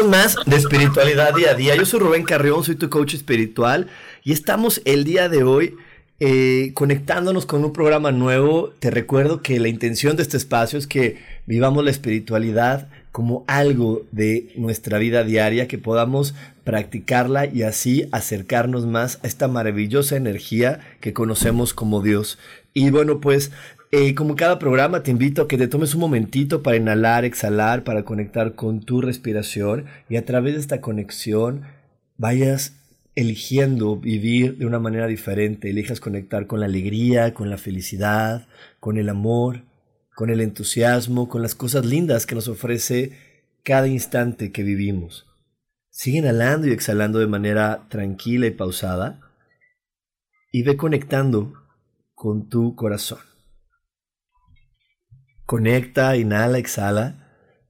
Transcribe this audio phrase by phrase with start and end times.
[0.00, 1.76] Más de Espiritualidad Día a Día.
[1.76, 3.88] Yo soy Rubén Carrión, soy tu coach espiritual
[4.24, 5.76] y estamos el día de hoy
[6.18, 8.72] eh, conectándonos con un programa nuevo.
[8.78, 14.06] Te recuerdo que la intención de este espacio es que vivamos la espiritualidad como algo
[14.12, 16.34] de nuestra vida diaria, que podamos
[16.64, 22.38] practicarla y así acercarnos más a esta maravillosa energía que conocemos como Dios.
[22.74, 23.52] Y bueno, pues
[23.90, 27.84] eh, como cada programa, te invito a que te tomes un momentito para inhalar, exhalar,
[27.84, 31.62] para conectar con tu respiración y a través de esta conexión
[32.16, 32.74] vayas
[33.14, 38.48] eligiendo vivir de una manera diferente, elijas conectar con la alegría, con la felicidad,
[38.80, 39.64] con el amor,
[40.14, 43.12] con el entusiasmo, con las cosas lindas que nos ofrece
[43.62, 45.26] cada instante que vivimos.
[45.90, 49.20] Sigue inhalando y exhalando de manera tranquila y pausada
[50.50, 51.61] y ve conectando
[52.22, 53.18] con tu corazón.
[55.44, 57.16] Conecta, inhala, exhala.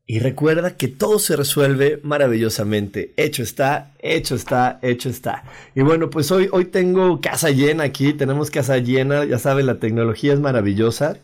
[0.04, 3.14] Y recuerda que todo se resuelve maravillosamente.
[3.16, 5.44] Hecho está, hecho está, hecho está.
[5.74, 8.12] Y bueno, pues hoy, hoy tengo casa llena aquí.
[8.12, 9.24] Tenemos casa llena.
[9.24, 11.16] Ya saben, la tecnología es maravillosa.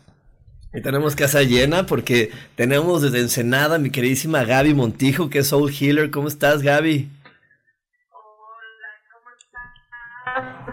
[0.73, 5.71] Y tenemos casa llena porque tenemos desde Ensenada mi queridísima Gaby Montijo, que es Soul
[5.71, 6.11] Healer.
[6.11, 7.11] ¿Cómo estás, Gaby?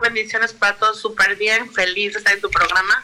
[0.01, 3.03] Bendiciones para todos, súper bien, feliz de estar en tu programa.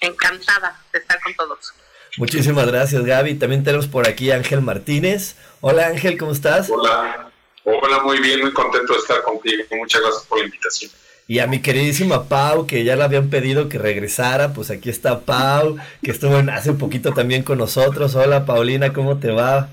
[0.00, 1.72] Encantada de estar con todos.
[2.18, 3.34] Muchísimas gracias, Gaby.
[3.34, 5.36] También tenemos por aquí a Ángel Martínez.
[5.60, 6.70] Hola, Ángel, ¿cómo estás?
[6.70, 7.30] Hola,
[7.64, 9.64] hola, muy bien, muy contento de estar contigo.
[9.72, 10.90] Muchas gracias por la invitación.
[11.28, 15.20] Y a mi queridísima Pau, que ya le habían pedido que regresara, pues aquí está
[15.20, 18.14] Pau, que estuvo hace un poquito también con nosotros.
[18.14, 19.68] Hola, Paulina, ¿cómo te va?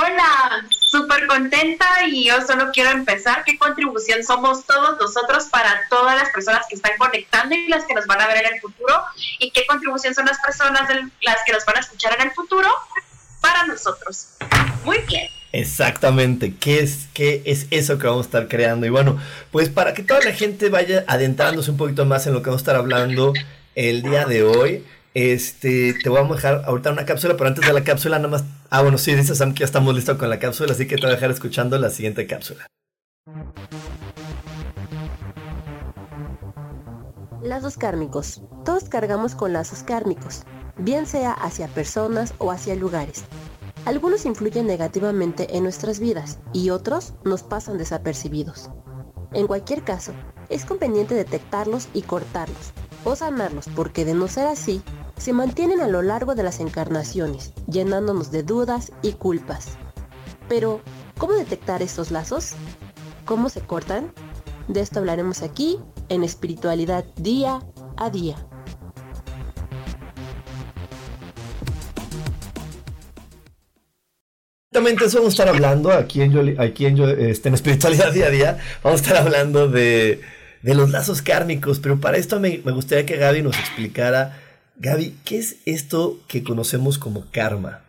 [0.00, 3.42] Hola, súper contenta y yo solo quiero empezar.
[3.44, 7.94] ¿Qué contribución somos todos nosotros para todas las personas que están conectando y las que
[7.94, 8.94] nos van a ver en el futuro?
[9.40, 10.88] ¿Y qué contribución son las personas
[11.22, 12.68] las que nos van a escuchar en el futuro
[13.40, 14.28] para nosotros?
[14.84, 15.28] Muy bien.
[15.50, 18.86] Exactamente, ¿Qué es, ¿qué es eso que vamos a estar creando?
[18.86, 19.18] Y bueno,
[19.50, 22.60] pues para que toda la gente vaya adentrándose un poquito más en lo que vamos
[22.60, 23.32] a estar hablando
[23.74, 27.72] el día de hoy, este, te voy a dejar ahorita una cápsula, pero antes de
[27.72, 28.44] la cápsula nada más...
[28.70, 31.02] Ah, bueno, sí, dice Sam que ya estamos listos con la cápsula, así que te
[31.02, 32.66] voy a dejar escuchando la siguiente cápsula.
[37.42, 38.42] Lazos kármicos.
[38.64, 40.42] Todos cargamos con lazos kármicos,
[40.76, 43.24] bien sea hacia personas o hacia lugares.
[43.84, 48.70] Algunos influyen negativamente en nuestras vidas y otros nos pasan desapercibidos.
[49.32, 50.12] En cualquier caso,
[50.50, 52.72] es conveniente detectarlos y cortarlos,
[53.04, 54.82] o sanarlos, porque de no ser así,
[55.18, 59.76] se mantienen a lo largo de las encarnaciones, llenándonos de dudas y culpas.
[60.48, 60.80] Pero,
[61.18, 62.52] ¿cómo detectar estos lazos?
[63.24, 64.12] ¿Cómo se cortan?
[64.68, 67.60] De esto hablaremos aquí en Espiritualidad Día
[67.96, 68.36] a Día.
[74.70, 78.30] Exactamente eso vamos a estar hablando aquí en, aquí en, este, en Espiritualidad Día a
[78.30, 78.58] Día.
[78.84, 80.20] Vamos a estar hablando de,
[80.62, 84.47] de los lazos kármicos, pero para esto me gustaría que Gaby nos explicara
[84.80, 87.82] Gaby, ¿qué es esto que conocemos como karma?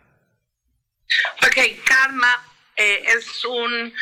[1.40, 2.44] Ok, karma
[2.74, 3.94] eh, es un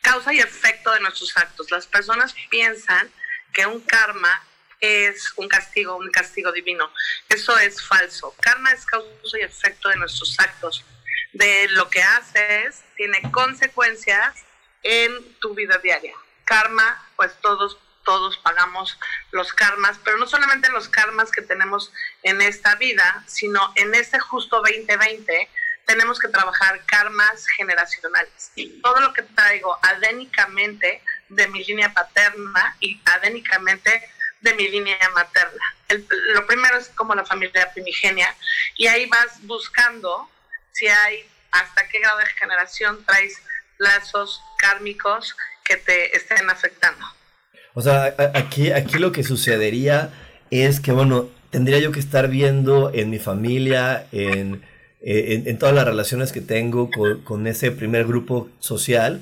[0.00, 1.70] causa y efecto de nuestros actos.
[1.70, 3.08] Las personas piensan
[3.52, 4.44] que un karma
[4.80, 6.90] es un castigo, un castigo divino.
[7.28, 8.34] Eso es falso.
[8.40, 10.84] Karma es causa y efecto de nuestros actos.
[11.34, 14.34] De lo que haces, tiene consecuencias
[14.82, 16.14] en tu vida diaria.
[16.44, 18.98] Karma, pues todos todos pagamos
[19.32, 21.92] los karmas, pero no solamente los karmas que tenemos
[22.22, 25.48] en esta vida, sino en este justo 2020
[25.86, 28.52] tenemos que trabajar karmas generacionales.
[28.82, 34.08] Todo lo que traigo adénicamente de mi línea paterna y adénicamente
[34.40, 35.64] de mi línea materna.
[36.34, 38.34] lo primero es como la familia primigenia
[38.76, 40.30] y ahí vas buscando
[40.72, 43.40] si hay hasta qué grado de generación traes
[43.78, 47.06] lazos kármicos que te estén afectando.
[47.74, 50.10] O sea, aquí, aquí lo que sucedería
[50.50, 54.62] es que, bueno, tendría yo que estar viendo en mi familia, en,
[55.00, 59.20] en, todas las relaciones que tengo con, con, ese primer grupo social,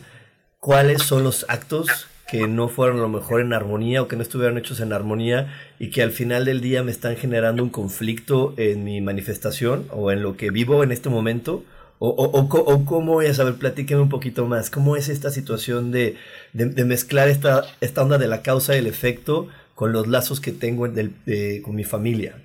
[0.60, 4.22] cuáles son los actos que no fueron a lo mejor en armonía o que no
[4.22, 8.54] estuvieron hechos en armonía y que al final del día me están generando un conflicto
[8.56, 11.64] en mi manifestación o en lo que vivo en este momento
[12.04, 15.93] o, o, o, cómo es, a ver, platíqueme un poquito más, cómo es esta situación
[15.93, 16.19] de,
[16.52, 20.50] de, mezclar esta, esta onda de la causa y el efecto con los lazos que
[20.50, 20.88] tengo
[21.62, 22.43] con mi familia.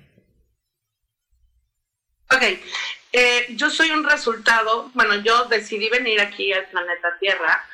[2.30, 2.42] Ok,
[3.12, 7.66] eh, yo soy un resultado, bueno, yo decidí venir aquí al planeta Tierra,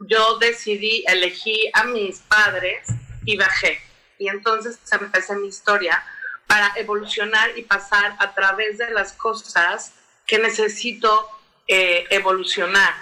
[0.00, 2.88] yo decidí, elegí a mis padres
[3.24, 3.78] y bajé.
[4.18, 6.02] Y entonces empecé mi historia
[6.48, 9.92] para evolucionar y pasar a través de las cosas
[10.28, 11.28] que necesito
[11.66, 12.94] eh, evolucionar.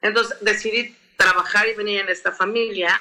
[0.00, 2.98] Entonces decidí trabajar y venir en esta familia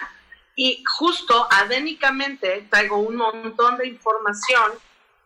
[0.55, 4.73] y justo adénicamente traigo un montón de información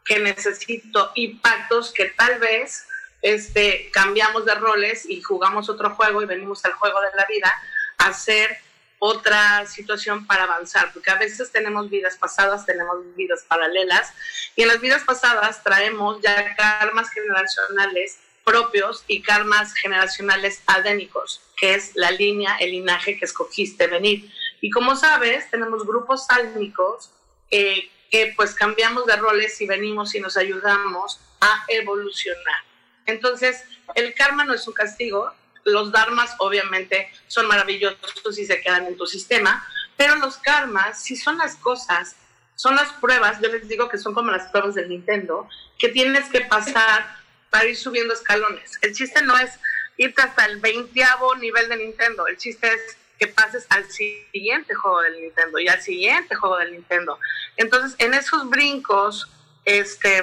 [0.05, 2.87] que necesito y pactos que tal vez
[3.23, 7.51] este, cambiamos de roles y jugamos otro juego y venimos al juego de la vida
[7.97, 8.57] a hacer
[8.99, 14.13] otra situación para avanzar, porque a veces tenemos vidas pasadas, tenemos vidas paralelas,
[14.55, 21.73] y en las vidas pasadas traemos ya karmas generacionales propios y karmas generacionales adénicos, que
[21.73, 24.31] es la línea, el linaje que escogiste venir.
[24.61, 27.11] Y como sabes, tenemos grupos sálmicos
[27.51, 32.63] eh, que pues cambiamos de roles y venimos y nos ayudamos a evolucionar.
[33.07, 33.63] Entonces,
[33.95, 35.31] el karma no es un castigo,
[35.63, 41.15] los dharmas obviamente son maravillosos y se quedan en tu sistema, pero los karmas, si
[41.15, 42.15] son las cosas,
[42.55, 45.49] son las pruebas, yo les digo que son como las pruebas del Nintendo,
[45.79, 48.77] que tienes que pasar para ir subiendo escalones.
[48.81, 49.51] El chiste no es
[49.97, 55.01] irte hasta el veintiavo nivel de Nintendo, el chiste es que pases al siguiente juego
[55.01, 57.17] del Nintendo y al siguiente juego del Nintendo.
[57.55, 59.29] Entonces, en esos brincos
[59.63, 60.21] este,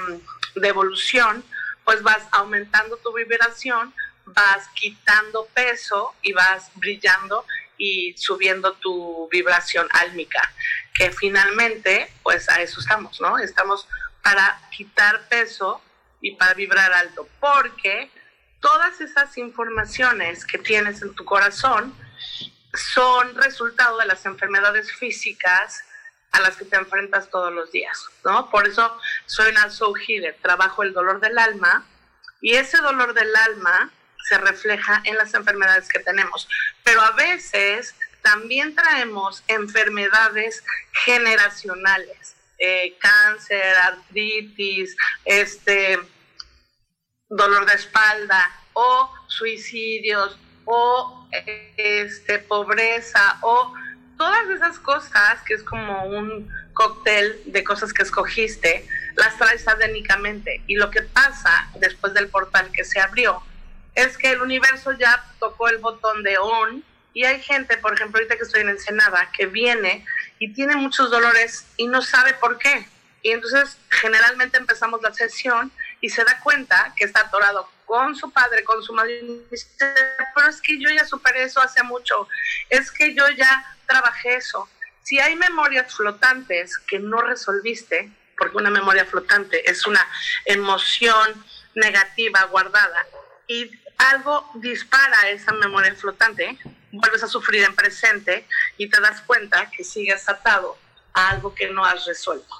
[0.55, 1.43] de evolución,
[1.85, 3.95] pues vas aumentando tu vibración,
[4.27, 7.45] vas quitando peso y vas brillando
[7.77, 10.53] y subiendo tu vibración álmica,
[10.95, 13.39] que finalmente, pues a eso estamos, ¿no?
[13.39, 13.89] Estamos
[14.23, 15.83] para quitar peso
[16.23, 18.11] y para vibrar alto, porque
[18.61, 21.95] todas esas informaciones que tienes en tu corazón
[22.73, 25.85] son resultado de las enfermedades físicas
[26.31, 28.49] a las que te enfrentas todos los días, ¿no?
[28.51, 31.85] Por eso soy una soul healer, trabajo el dolor del alma
[32.41, 33.91] y ese dolor del alma
[34.29, 36.49] se refleja en las enfermedades que tenemos,
[36.85, 40.65] pero a veces también traemos enfermedades
[41.05, 45.99] generacionales eh, cáncer, artritis, este,
[47.29, 51.29] dolor de espalda o suicidios o
[51.77, 53.75] este, pobreza o
[54.17, 58.87] todas esas cosas que es como un cóctel de cosas que escogiste,
[59.17, 60.63] las traes adénicamente.
[60.69, 63.43] Y lo que pasa después del portal que se abrió
[63.97, 68.19] es que el universo ya tocó el botón de on y hay gente, por ejemplo,
[68.19, 70.07] ahorita que estoy en Ensenada, que viene
[70.43, 72.89] y tiene muchos dolores y no sabe por qué.
[73.23, 78.29] Y entonces generalmente empezamos la sesión y se da cuenta que está atorado con su
[78.33, 79.69] padre, con su madre, y dice,
[80.35, 82.27] pero es que yo ya superé eso hace mucho,
[82.69, 84.69] es que yo ya trabajé eso.
[85.05, 90.05] Si hay memorias flotantes que no resolviste, porque una memoria flotante es una
[90.45, 91.45] emoción
[91.77, 93.07] negativa guardada,
[93.47, 93.71] y
[94.11, 96.59] algo dispara esa memoria flotante,
[96.91, 98.45] vuelves a sufrir en presente
[98.77, 100.77] y te das cuenta que sigues atado
[101.15, 102.55] a algo que no has resuelto.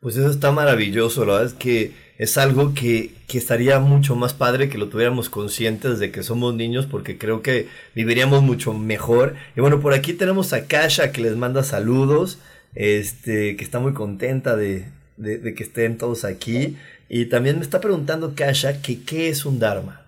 [0.00, 4.34] Pues eso está maravilloso, la verdad es que es algo que, que, estaría mucho más
[4.34, 9.36] padre que lo tuviéramos conscientes de que somos niños porque creo que viviríamos mucho mejor.
[9.56, 12.38] Y bueno, por aquí tenemos a Kasha que les manda saludos,
[12.74, 14.86] este, que está muy contenta de,
[15.16, 16.76] de, de que estén todos aquí.
[17.08, 19.99] Y también me está preguntando Kasha que qué es un Dharma.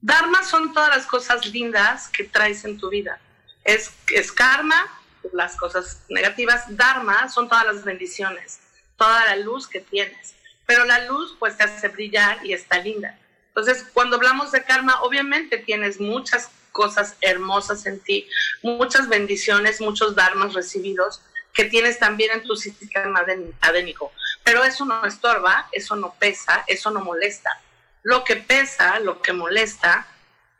[0.00, 3.18] Dharma son todas las cosas lindas que traes en tu vida.
[3.64, 4.86] Es, es karma,
[5.32, 6.64] las cosas negativas.
[6.76, 8.60] Dharma son todas las bendiciones,
[8.96, 10.34] toda la luz que tienes.
[10.66, 13.18] Pero la luz pues te hace brillar y está linda.
[13.48, 18.28] Entonces, cuando hablamos de karma, obviamente tienes muchas cosas hermosas en ti,
[18.62, 23.24] muchas bendiciones, muchos dharmas recibidos que tienes también en tu sistema
[23.60, 24.12] adénico.
[24.44, 27.60] Pero eso no estorba, eso no pesa, eso no molesta
[28.02, 30.06] lo que pesa, lo que molesta,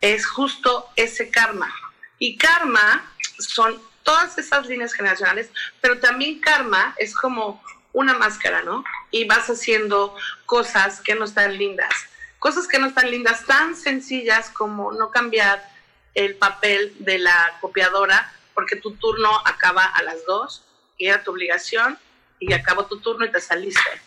[0.00, 1.72] es justo ese karma.
[2.18, 8.84] Y karma son todas esas líneas generacionales, pero también karma es como una máscara, ¿no?
[9.10, 10.16] Y vas haciendo
[10.46, 11.92] cosas que no están lindas,
[12.38, 15.68] cosas que no están lindas, tan sencillas como no cambiar
[16.14, 20.64] el papel de la copiadora porque tu turno acaba a las dos
[20.96, 21.98] y era tu obligación
[22.40, 24.02] y acabó tu turno y te saliste.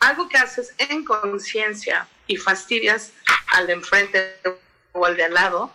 [0.00, 3.12] Algo que haces en conciencia y fastidias
[3.48, 4.36] al de enfrente
[4.92, 5.72] o al de al lado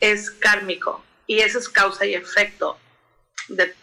[0.00, 2.78] es kármico y eso es causa y efecto
[3.48, 3.74] de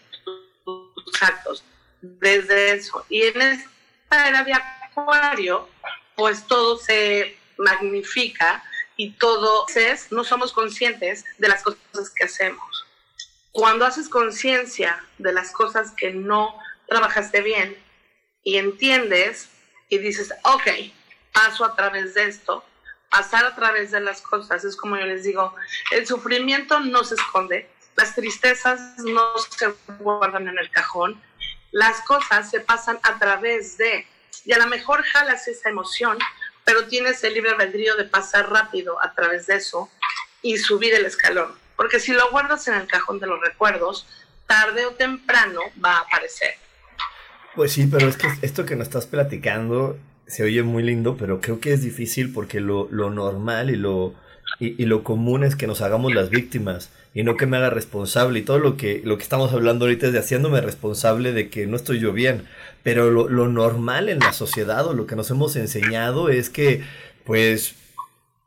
[0.63, 1.63] tus actos.
[2.01, 3.05] Desde eso.
[3.09, 5.67] Y en esta era de acuario,
[6.15, 8.63] pues todo se magnifica
[8.95, 12.85] y todo es, no somos conscientes de las cosas que hacemos.
[13.51, 16.57] Cuando haces conciencia de las cosas que no
[16.87, 17.77] trabajaste bien
[18.43, 19.49] y entiendes
[19.89, 20.67] y dices, ok,
[21.33, 22.63] paso a través de esto,
[23.09, 25.55] pasar a través de las cosas, es como yo les digo,
[25.91, 31.21] el sufrimiento no se esconde, las tristezas no se guardan en el cajón,
[31.71, 34.07] las cosas se pasan a través de,
[34.45, 36.17] y a lo mejor jalas esa emoción,
[36.63, 39.89] pero tienes el libre albedrío de pasar rápido a través de eso
[40.41, 44.07] y subir el escalón, porque si lo guardas en el cajón de los recuerdos,
[44.45, 46.55] tarde o temprano va a aparecer.
[47.55, 49.97] Pues sí, pero es que esto que nos estás platicando
[50.29, 54.13] se oye muy lindo, pero creo que es difícil porque lo, lo normal y lo,
[54.59, 58.39] y, lo común es que nos hagamos las víctimas y no que me haga responsable.
[58.39, 61.65] Y todo lo que, lo que estamos hablando ahorita es de haciéndome responsable de que
[61.65, 62.43] no estoy yo bien.
[62.83, 66.83] Pero lo, lo normal en la sociedad o lo que nos hemos enseñado es que,
[67.25, 67.73] pues,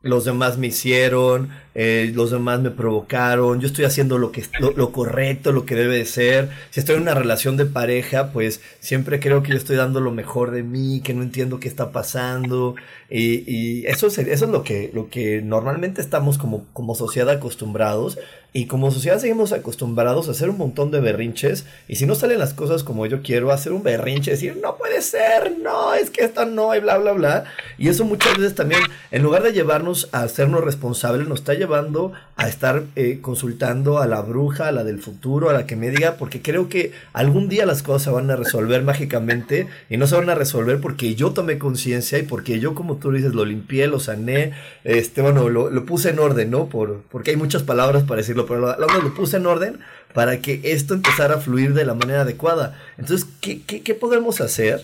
[0.03, 4.91] los demás me hicieron, eh, los demás me provocaron, yo estoy haciendo lo, que, lo,
[4.91, 6.49] correcto, lo que debe de ser.
[6.71, 10.11] Si estoy en una relación de pareja, pues siempre creo que yo estoy dando lo
[10.11, 12.75] mejor de mí, que no entiendo qué está pasando.
[13.09, 17.29] Y, y eso, es, eso es lo que, lo que normalmente estamos como, como sociedad
[17.29, 18.19] acostumbrados.
[18.55, 21.65] Y como sociedad seguimos acostumbrados a hacer un montón de berrinches.
[21.87, 25.01] Y si no salen las cosas como yo quiero, hacer un berrinche, decir, no puede
[25.01, 27.45] ser, no, es que esto no, y bla, bla, bla.
[27.79, 32.13] Y eso muchas veces también, en lugar de llevarnos a hacernos responsables, nos está llevando
[32.35, 35.89] a estar eh, consultando a la bruja, a la del futuro, a la que me
[35.89, 40.05] diga, porque creo que algún día las cosas se van a resolver mágicamente y no
[40.05, 43.45] se van a resolver porque yo tomé conciencia y porque yo, como tú dices, lo
[43.45, 44.51] limpié, lo sané,
[44.83, 46.67] este, bueno, lo, lo puse en orden, ¿no?
[46.69, 49.79] Por, porque hay muchas palabras para decirlo pero lo, lo puse en orden
[50.13, 52.79] para que esto empezara a fluir de la manera adecuada.
[52.97, 54.83] Entonces, ¿qué, qué, podemos hacer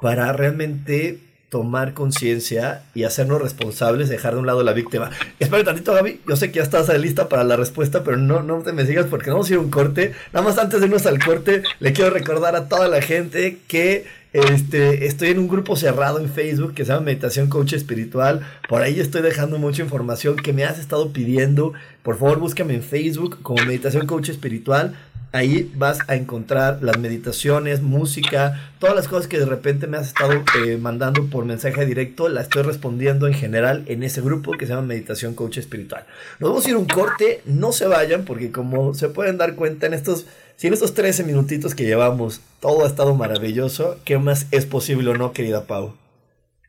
[0.00, 5.10] para realmente tomar conciencia y hacernos responsables, dejar de un lado la víctima.
[5.38, 6.22] Espera tantito, Gaby.
[6.26, 9.04] Yo sé que ya estás lista para la respuesta, pero no, no te me sigas
[9.04, 10.14] porque vamos a ir a un corte.
[10.32, 14.06] Nada más antes de irnos al corte, le quiero recordar a toda la gente que
[14.32, 18.40] este, estoy en un grupo cerrado en Facebook que se llama Meditación Coach Espiritual.
[18.68, 21.74] Por ahí estoy dejando mucha información que me has estado pidiendo.
[22.02, 24.94] Por favor, búscame en Facebook como Meditación Coach Espiritual.
[25.34, 30.08] Ahí vas a encontrar las meditaciones, música, todas las cosas que de repente me has
[30.08, 32.28] estado eh, mandando por mensaje directo.
[32.28, 36.04] La estoy respondiendo en general en ese grupo que se llama Meditación Coach Espiritual.
[36.38, 37.40] Nos vamos a ir un corte.
[37.46, 40.26] No se vayan porque como se pueden dar cuenta en estos
[40.62, 45.10] si en estos 13 minutitos que llevamos todo ha estado maravilloso, ¿qué más es posible
[45.10, 45.96] o no, querida Pau?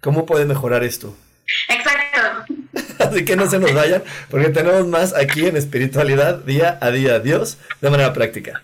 [0.02, 1.16] ¿Cómo puede mejorar esto?
[1.70, 2.56] Exacto.
[2.98, 7.20] Así que no se nos vayan, porque tenemos más aquí en espiritualidad día a día.
[7.20, 8.64] Dios, de manera práctica.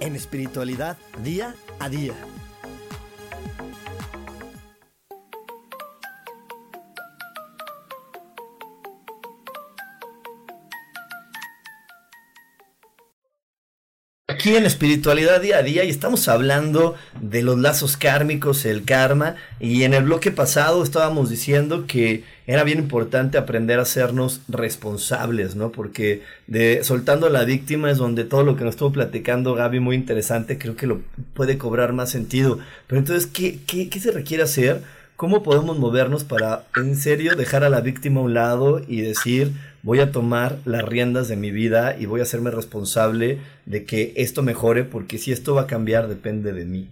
[0.00, 2.14] en espiritualidad día a día.
[14.30, 19.34] Aquí en espiritualidad día a día y estamos hablando de los lazos kármicos, el karma,
[19.58, 25.54] y en el bloque pasado estábamos diciendo que era bien importante aprender a hacernos responsables,
[25.54, 25.70] ¿no?
[25.70, 29.80] Porque de soltando a la víctima es donde todo lo que nos estuvo platicando Gaby
[29.80, 31.02] muy interesante, creo que lo
[31.34, 32.58] puede cobrar más sentido.
[32.86, 34.82] Pero entonces, ¿qué, qué, qué se requiere hacer?
[35.14, 39.52] ¿Cómo podemos movernos para en serio dejar a la víctima a un lado y decir,
[39.82, 44.14] voy a tomar las riendas de mi vida y voy a hacerme responsable de que
[44.16, 46.88] esto mejore, porque si esto va a cambiar depende de mí?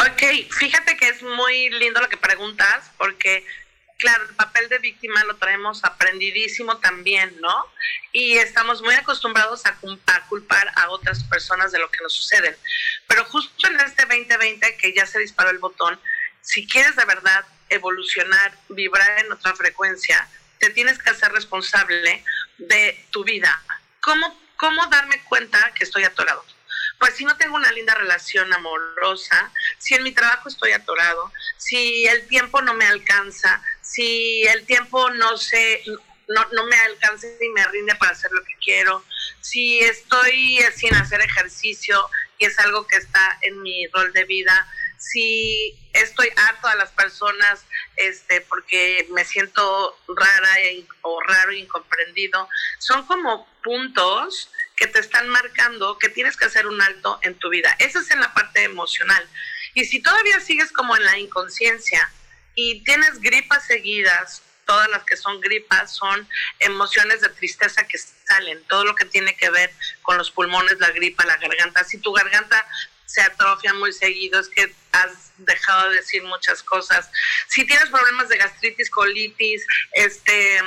[0.00, 3.44] Ok, fíjate que es muy lindo lo que preguntas, porque
[3.98, 7.66] claro, el papel de víctima lo traemos aprendidísimo también, ¿no?
[8.12, 9.76] Y estamos muy acostumbrados a,
[10.28, 12.56] culpar a otras personas de lo que nos sucede.
[13.06, 16.00] Pero justo en este 2020 que ya se disparó el botón,
[16.40, 22.24] si quieres de verdad evolucionar, vibrar en otra frecuencia, te tienes que hacer responsable
[22.58, 23.62] de tu vida.
[24.00, 26.44] ¿Cómo, cómo darme cuenta que estoy atorado?
[26.98, 32.06] Pues si no tengo una linda relación amorosa, si en mi trabajo estoy atorado, si
[32.06, 35.82] el tiempo no me alcanza, si el tiempo no se
[36.28, 39.02] no, no me alcanza y me rinde para hacer lo que quiero,
[39.40, 42.08] si estoy sin hacer ejercicio
[42.38, 46.90] y es algo que está en mi rol de vida, si estoy harto a las
[46.90, 47.64] personas
[47.96, 55.00] este porque me siento rara e o raro e incomprendido, son como puntos que te
[55.00, 57.74] están marcando que tienes que hacer un alto en tu vida.
[57.80, 59.28] Eso es en la parte emocional.
[59.74, 62.10] Y si todavía sigues como en la inconsciencia
[62.54, 66.28] y tienes gripas seguidas, todas las que son gripas son
[66.60, 70.90] emociones de tristeza que salen, todo lo que tiene que ver con los pulmones, la
[70.90, 71.82] gripa, la garganta.
[71.82, 72.64] Si tu garganta
[73.06, 77.10] se atrofia muy seguido, es que has dejado de decir muchas cosas.
[77.48, 80.60] Si tienes problemas de gastritis, colitis, este,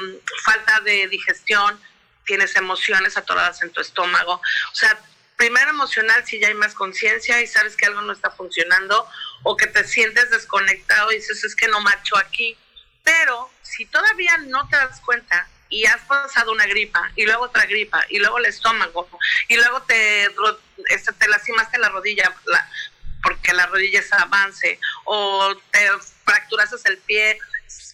[0.43, 1.79] falta de digestión,
[2.25, 4.33] tienes emociones atoradas en tu estómago.
[4.33, 4.99] O sea,
[5.37, 9.07] primero emocional si ya hay más conciencia y sabes que algo no está funcionando
[9.43, 12.57] o que te sientes desconectado y dices es que no macho aquí.
[13.03, 17.65] Pero si todavía no te das cuenta y has pasado una gripa y luego otra
[17.65, 19.09] gripa y luego el estómago
[19.47, 20.25] y luego te,
[20.89, 22.35] este, te lastimaste la rodilla
[23.23, 25.89] porque la rodilla es avance o te
[26.25, 27.39] fracturaste el pie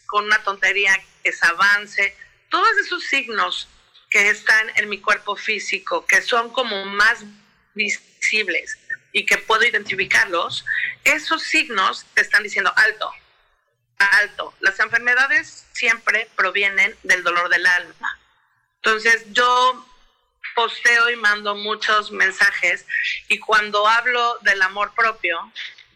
[0.07, 2.15] con una tontería que es avance.
[2.49, 3.69] Todos esos signos
[4.09, 7.23] que están en mi cuerpo físico, que son como más
[7.73, 8.77] visibles
[9.11, 10.65] y que puedo identificarlos,
[11.03, 13.11] esos signos te están diciendo alto,
[13.97, 14.53] alto.
[14.59, 18.19] Las enfermedades siempre provienen del dolor del alma.
[18.77, 19.85] Entonces yo
[20.55, 22.85] posteo y mando muchos mensajes
[23.27, 25.51] y cuando hablo del amor propio,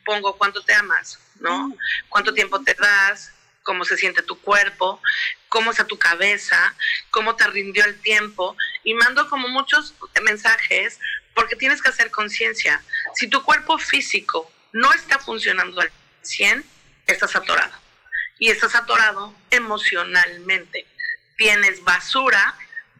[0.06, 1.70] pongo cuánto te amas, ¿no?
[1.70, 1.78] Mm.
[2.10, 5.02] Cuánto tiempo te das, cómo se siente tu cuerpo,
[5.50, 6.76] cómo está tu cabeza,
[7.10, 9.94] cómo te rindió el tiempo y mando como muchos
[10.24, 11.00] mensajes
[11.34, 12.84] porque tienes que hacer conciencia.
[13.16, 16.64] Si tu cuerpo físico no está funcionando al 100,
[17.08, 17.74] estás atorado.
[18.40, 20.88] Y estás atorado emocionalmente.
[21.38, 22.56] Tienes basura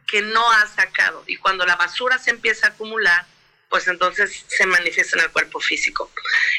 [0.06, 1.24] que no has sacado.
[1.26, 3.26] Y cuando la basura se empieza a acumular,
[3.72, 6.10] pues entonces se manifiesta en el cuerpo físico.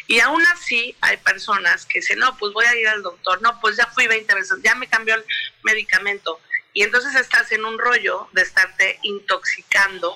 [0.07, 3.59] Y aún así hay personas que dicen, no, pues voy a ir al doctor, no,
[3.61, 5.23] pues ya fui 20 veces, ya me cambió el
[5.61, 6.39] medicamento.
[6.73, 10.15] Y entonces estás en un rollo de estarte intoxicando,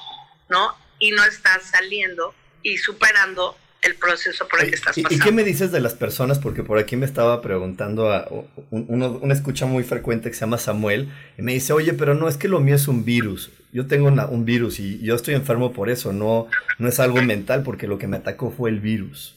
[0.49, 0.75] ¿no?
[0.97, 2.33] Y no estás saliendo
[2.63, 5.13] y superando el proceso por el que estás pasando.
[5.13, 6.39] ¿Y qué me dices de las personas?
[6.39, 8.27] Porque por aquí me estaba preguntando a
[8.71, 12.37] una escucha muy frecuente que se llama Samuel y me dice, oye, pero no es
[12.37, 15.89] que lo mío es un virus yo tengo un virus y yo estoy enfermo por
[15.89, 19.35] eso, no, no es algo mental porque lo que me atacó fue el virus.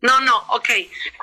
[0.00, 0.68] No, no, ok.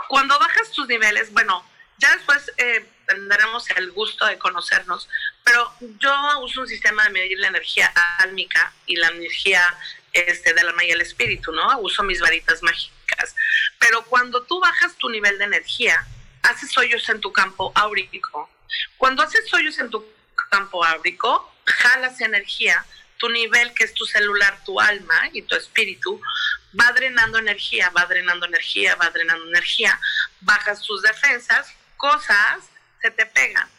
[0.10, 1.63] Cuando bajas tus niveles, bueno,
[1.97, 5.08] ya después eh, tendremos el gusto de conocernos,
[5.43, 9.62] pero yo uso un sistema de medir la energía álmica y la energía
[10.12, 11.80] este, del alma y el espíritu, ¿no?
[11.80, 13.36] Uso mis varitas mágicas.
[13.80, 16.06] Pero cuando tú bajas tu nivel de energía,
[16.41, 18.49] haces hoyos en tu campo áurico.
[18.97, 20.06] Cuando haces hoyos en tu
[20.49, 22.86] campo áurico, jalas energía,
[23.17, 26.21] tu nivel que es tu celular, tu alma y tu espíritu,
[26.80, 29.99] va drenando energía, va drenando energía, va drenando energía,
[30.41, 32.60] bajas tus defensas, cosas
[33.02, 33.69] se te pegan.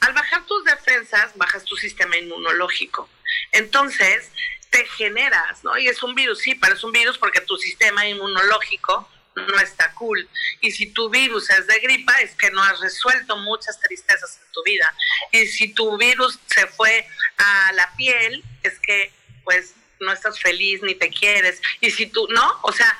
[0.00, 3.08] Al bajar tus defensas, bajas tu sistema inmunológico.
[3.52, 4.30] Entonces,
[4.70, 5.78] te generas, ¿no?
[5.78, 9.92] Y es un virus, sí, pero es un virus porque tu sistema inmunológico no está
[9.92, 10.28] cool.
[10.60, 14.52] Y si tu virus es de gripa, es que no has resuelto muchas tristezas en
[14.52, 14.94] tu vida.
[15.30, 19.12] Y si tu virus se fue a la piel, es que
[19.44, 21.60] pues no estás feliz ni te quieres.
[21.80, 22.58] Y si tú, ¿no?
[22.62, 22.98] O sea,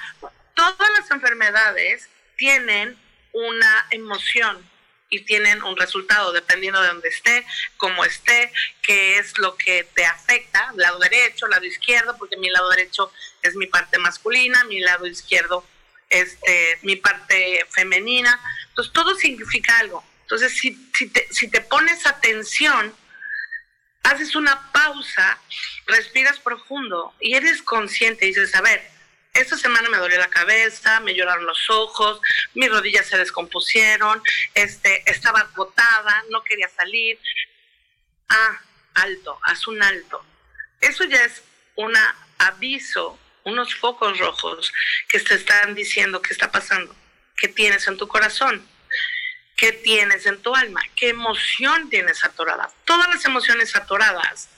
[0.55, 2.99] todas las enfermedades tienen
[3.33, 4.71] una emoción
[5.09, 7.47] y tienen un resultado dependiendo de dónde esté,
[7.77, 12.69] cómo esté, qué es lo que te afecta, lado derecho, lado izquierdo, porque mi lado
[12.71, 15.65] derecho es mi parte masculina, mi lado izquierdo
[16.11, 18.41] este, mi parte femenina.
[18.69, 20.05] Entonces, todo significa algo.
[20.23, 22.95] Entonces, si, si, te, si te pones atención,
[24.03, 25.39] haces una pausa,
[25.87, 28.97] respiras profundo y eres consciente y dices, a ver,
[29.35, 32.21] esta semana me dolió la cabeza, me lloraron los ojos,
[32.55, 34.23] mis rodillas se descompusieron,
[34.55, 37.19] este, estaba agotada, no quería salir.
[38.29, 38.61] Ah,
[38.95, 40.25] alto, haz un alto.
[40.81, 41.43] Eso ya es
[41.75, 41.93] un
[42.39, 44.73] aviso unos focos rojos
[45.09, 46.95] que te están diciendo qué está pasando,
[47.37, 48.67] qué tienes en tu corazón,
[49.57, 52.71] qué tienes en tu alma, qué emoción tienes atorada.
[52.85, 54.49] Todas las emociones atoradas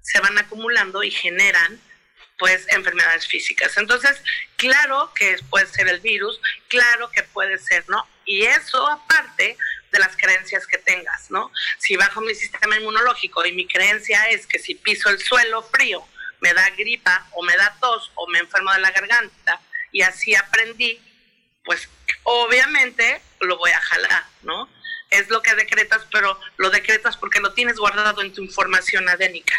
[0.00, 1.80] se van acumulando y generan
[2.38, 3.76] pues enfermedades físicas.
[3.78, 4.22] Entonces,
[4.56, 8.06] claro que puede ser el virus, claro que puede ser, ¿no?
[8.24, 9.56] Y eso aparte
[9.90, 11.50] de las creencias que tengas, ¿no?
[11.78, 16.06] Si bajo mi sistema inmunológico y mi creencia es que si piso el suelo frío
[16.40, 19.60] me da gripa o me da tos o me enfermo de la garganta
[19.92, 21.00] y así aprendí,
[21.64, 21.88] pues
[22.24, 24.68] obviamente lo voy a jalar, ¿no?
[25.10, 29.54] Es lo que decretas, pero lo decretas porque lo tienes guardado en tu información adénica.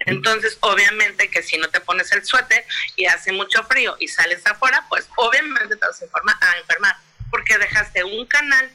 [0.00, 2.64] Entonces, obviamente que si no te pones el suéter
[2.96, 6.96] y hace mucho frío y sales afuera, pues obviamente te vas a, a enfermar,
[7.30, 8.70] porque dejaste un canal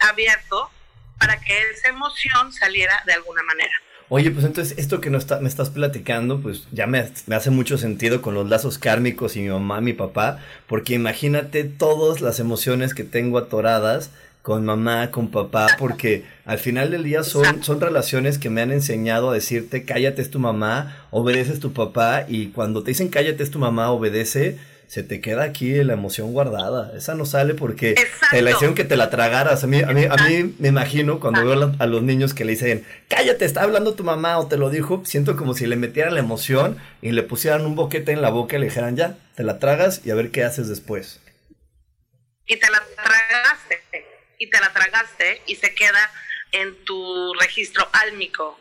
[0.00, 0.70] abierto
[1.18, 3.74] para que esa emoción saliera de alguna manera.
[4.14, 7.48] Oye, pues entonces esto que no está, me estás platicando, pues ya me, me, hace
[7.48, 12.38] mucho sentido con los lazos kármicos y mi mamá, mi papá, porque imagínate todas las
[12.38, 14.10] emociones que tengo atoradas
[14.42, 18.70] con mamá, con papá, porque al final del día son, son relaciones que me han
[18.70, 23.42] enseñado a decirte cállate es tu mamá, obedeces tu papá, y cuando te dicen cállate
[23.42, 24.58] es tu mamá, obedece,
[24.92, 26.92] se te queda aquí la emoción guardada.
[26.94, 27.94] Esa no sale porque
[28.30, 29.64] te la hicieron que te la tragaras.
[29.64, 32.52] A mí, a mí, a mí me imagino cuando veo a los niños que le
[32.52, 36.12] dicen, cállate, está hablando tu mamá o te lo dijo, siento como si le metieran
[36.12, 39.44] la emoción y le pusieran un boquete en la boca y le dijeran, ya, te
[39.44, 41.20] la tragas y a ver qué haces después.
[42.44, 43.82] Y te la tragaste,
[44.38, 46.10] y te la tragaste y se queda
[46.50, 48.60] en tu registro álmico.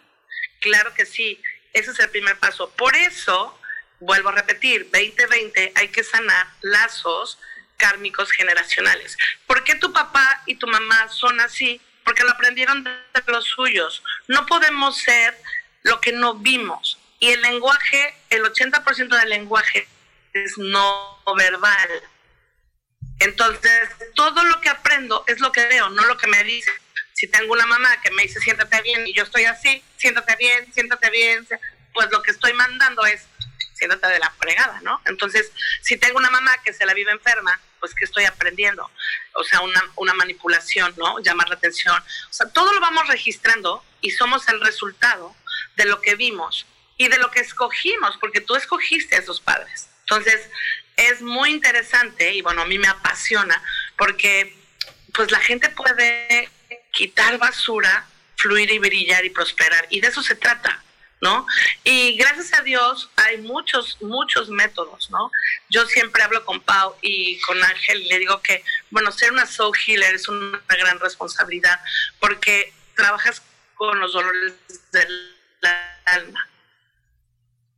[0.62, 1.42] Claro que sí,
[1.74, 2.72] ese es el primer paso.
[2.78, 3.54] Por eso,
[4.02, 7.40] vuelvo a repetir, 2020 hay que sanar lazos
[7.78, 9.18] kármicos generacionales.
[9.48, 11.80] ¿Por qué tu papá y tu mamá son así?
[12.04, 12.92] Porque lo aprendieron de
[13.28, 14.04] los suyos.
[14.28, 15.38] No podemos ser
[15.84, 17.00] lo que no vimos.
[17.20, 19.88] Y el lenguaje, el 80% del lenguaje
[20.34, 21.90] es no verbal.
[23.20, 26.72] Entonces, todo lo que aprendo es lo que veo, no lo que me dice.
[27.14, 30.74] Si tengo una mamá que me dice siéntate bien y yo estoy así, siéntate bien,
[30.74, 31.48] siéntate bien,
[31.94, 33.28] pues lo que estoy mandando es
[33.82, 35.02] siéntate de la fregada, ¿no?
[35.06, 38.88] Entonces, si tengo una mamá que se la vive enferma, pues ¿qué estoy aprendiendo?
[39.34, 41.20] O sea, una, una manipulación, ¿no?
[41.20, 41.98] Llamar la atención.
[41.98, 45.36] O sea, todo lo vamos registrando y somos el resultado
[45.78, 46.68] de lo que vimos
[46.98, 49.90] y de lo que escogimos, porque tú escogiste a esos padres.
[50.02, 50.48] Entonces,
[50.96, 53.60] es muy interesante y bueno, a mí me apasiona
[53.98, 54.56] porque
[55.12, 56.52] pues la gente puede
[56.92, 59.88] quitar basura, fluir y brillar y prosperar.
[59.90, 60.84] Y de eso se trata,
[61.22, 61.46] ¿no?
[61.84, 65.32] Y gracias a Dios hay muchos, muchos métodos, ¿no?
[65.70, 69.46] Yo siempre hablo con Pau y con Ángel y le digo que, bueno, ser una
[69.46, 71.80] soul healer es una gran responsabilidad
[72.20, 73.42] porque trabajas
[73.76, 74.54] con los dolores
[74.92, 75.38] del
[76.06, 76.48] alma.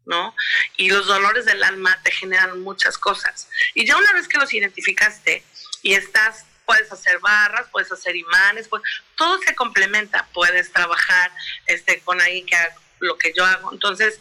[0.05, 0.35] ¿no?
[0.75, 3.47] Y los dolores del alma te generan muchas cosas.
[3.73, 5.45] Y ya una vez que los identificaste
[5.81, 8.81] y estás puedes hacer barras, puedes hacer imanes, pues
[9.15, 11.31] todo se complementa, puedes trabajar
[11.67, 12.55] este, con ahí que
[13.03, 14.19] lo que yo hago, entonces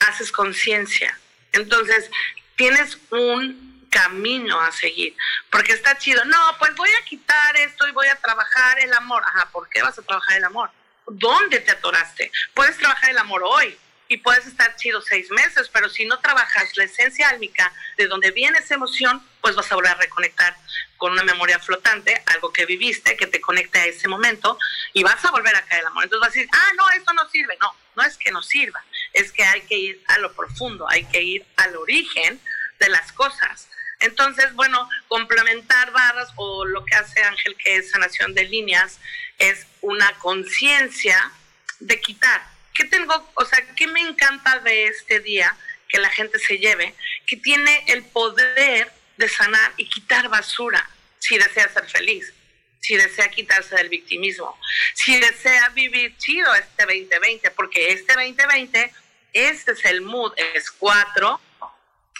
[0.00, 1.18] haces conciencia,
[1.52, 2.10] entonces
[2.56, 5.16] tienes un camino a seguir,
[5.50, 9.22] porque está chido, no, pues voy a quitar esto y voy a trabajar el amor,
[9.24, 10.70] ajá, ¿por qué vas a trabajar el amor?
[11.06, 12.32] ¿Dónde te atoraste?
[12.54, 16.76] Puedes trabajar el amor hoy, y puedes estar chido seis meses, pero si no trabajas
[16.76, 20.56] la esencia álmica de donde viene esa emoción, pues vas a volver a reconectar
[20.96, 24.58] con una memoria flotante, algo que viviste, que te conecte a ese momento
[24.92, 26.04] y vas a volver a caer el amor.
[26.04, 27.56] Entonces vas a decir, ah, no, esto no sirve.
[27.60, 31.04] No, no es que no sirva, es que hay que ir a lo profundo, hay
[31.04, 32.40] que ir al origen
[32.78, 33.68] de las cosas.
[34.00, 39.00] Entonces, bueno, complementar barras o lo que hace Ángel, que es sanación de líneas,
[39.38, 41.32] es una conciencia
[41.80, 45.56] de quitar ¿Qué tengo, o sea, qué me encanta de este día
[45.88, 46.94] que la gente se lleve?
[47.26, 52.34] Que tiene el poder de sanar y quitar basura si desea ser feliz,
[52.80, 54.58] si desea quitarse del victimismo,
[54.94, 58.92] si desea vivir chido este 2020, porque este 2020,
[59.32, 61.40] este es el mood, es cuatro,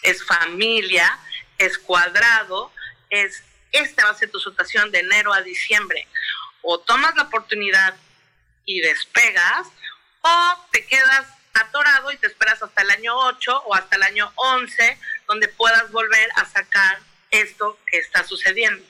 [0.02, 1.18] es familia,
[1.58, 2.72] es cuadrado,
[3.10, 6.06] es, esta va a ser tu situación de enero a diciembre.
[6.62, 7.94] O tomas la oportunidad
[8.64, 9.66] y despegas,
[10.24, 14.32] o te quedas atorado y te esperas hasta el año 8 o hasta el año
[14.34, 16.98] 11 donde puedas volver a sacar
[17.30, 18.82] esto que está sucediendo.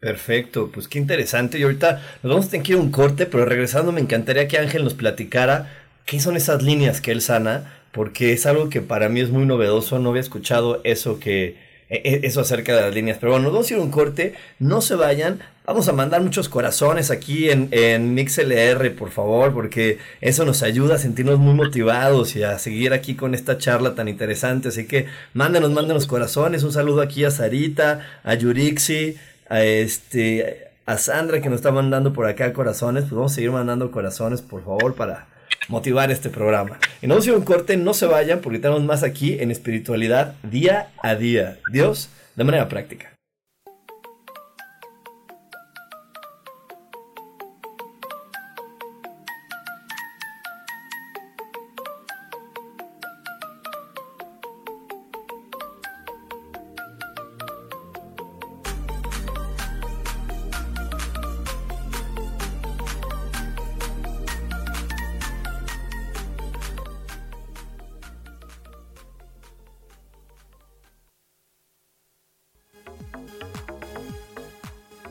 [0.00, 1.58] Perfecto, pues qué interesante.
[1.58, 4.48] Y ahorita nos vamos a tener que ir a un corte, pero regresando me encantaría
[4.48, 5.70] que Ángel nos platicara
[6.06, 9.44] qué son esas líneas que él sana, porque es algo que para mí es muy
[9.44, 13.18] novedoso, no había escuchado eso que, eso acerca de las líneas.
[13.20, 16.48] Pero bueno, vamos a ir a un corte, no se vayan, vamos a mandar muchos
[16.48, 22.36] corazones aquí en, en MixLR, por favor, porque eso nos ayuda a sentirnos muy motivados
[22.36, 24.68] y a seguir aquí con esta charla tan interesante.
[24.68, 29.16] Así que mándenos, mándenos corazones, un saludo aquí a Sarita, a Yurixi,
[29.48, 33.52] a este a Sandra que nos está mandando por acá corazones, pues vamos a seguir
[33.52, 35.28] mandando corazones, por favor, para
[35.68, 36.78] motivar este programa.
[37.02, 41.14] Y no un corte, no se vayan porque tenemos más aquí en espiritualidad día a
[41.14, 41.58] día.
[41.72, 43.09] Dios de manera práctica.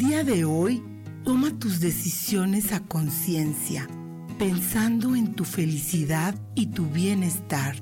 [0.00, 0.82] Día de hoy,
[1.24, 3.86] toma tus decisiones a conciencia,
[4.38, 7.76] pensando en tu felicidad y tu bienestar.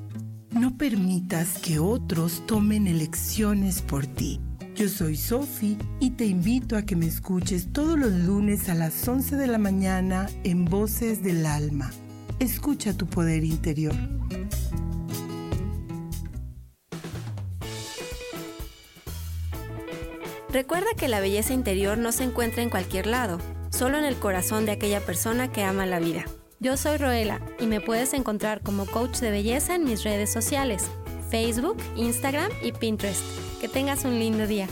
[0.51, 4.41] No permitas que otros tomen elecciones por ti.
[4.75, 9.07] Yo soy Sofi y te invito a que me escuches todos los lunes a las
[9.07, 11.93] 11 de la mañana en Voces del Alma.
[12.41, 13.95] Escucha tu poder interior.
[20.51, 23.39] Recuerda que la belleza interior no se encuentra en cualquier lado,
[23.71, 26.25] solo en el corazón de aquella persona que ama la vida.
[26.59, 30.91] Yo soy Roela y me puedes encontrar como coach de belleza en mis redes sociales,
[31.29, 33.23] Facebook, Instagram y Pinterest.
[33.61, 34.69] Que tengas un lindo día.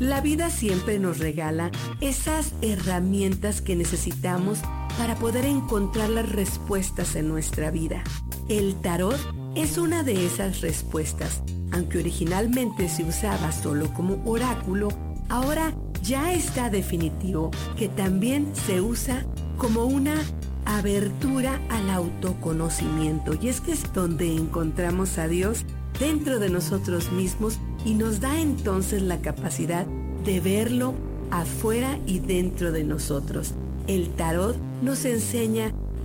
[0.00, 4.60] La vida siempre nos regala esas herramientas que necesitamos
[4.96, 8.02] para poder encontrar las respuestas en nuestra vida.
[8.48, 9.18] El tarot
[9.54, 11.42] es una de esas respuestas.
[11.72, 14.88] Aunque originalmente se usaba solo como oráculo,
[15.28, 19.26] ahora ya está definitivo que también se usa
[19.58, 20.14] como una
[20.64, 23.34] abertura al autoconocimiento.
[23.40, 25.64] Y es que es donde encontramos a Dios
[25.98, 29.86] dentro de nosotros mismos y nos da entonces la capacidad
[30.24, 30.94] de verlo
[31.30, 33.54] afuera y dentro de nosotros.
[33.86, 35.72] El tarot nos enseña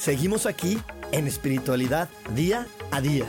[0.00, 0.78] Seguimos aquí
[1.12, 3.26] en espiritualidad día a día.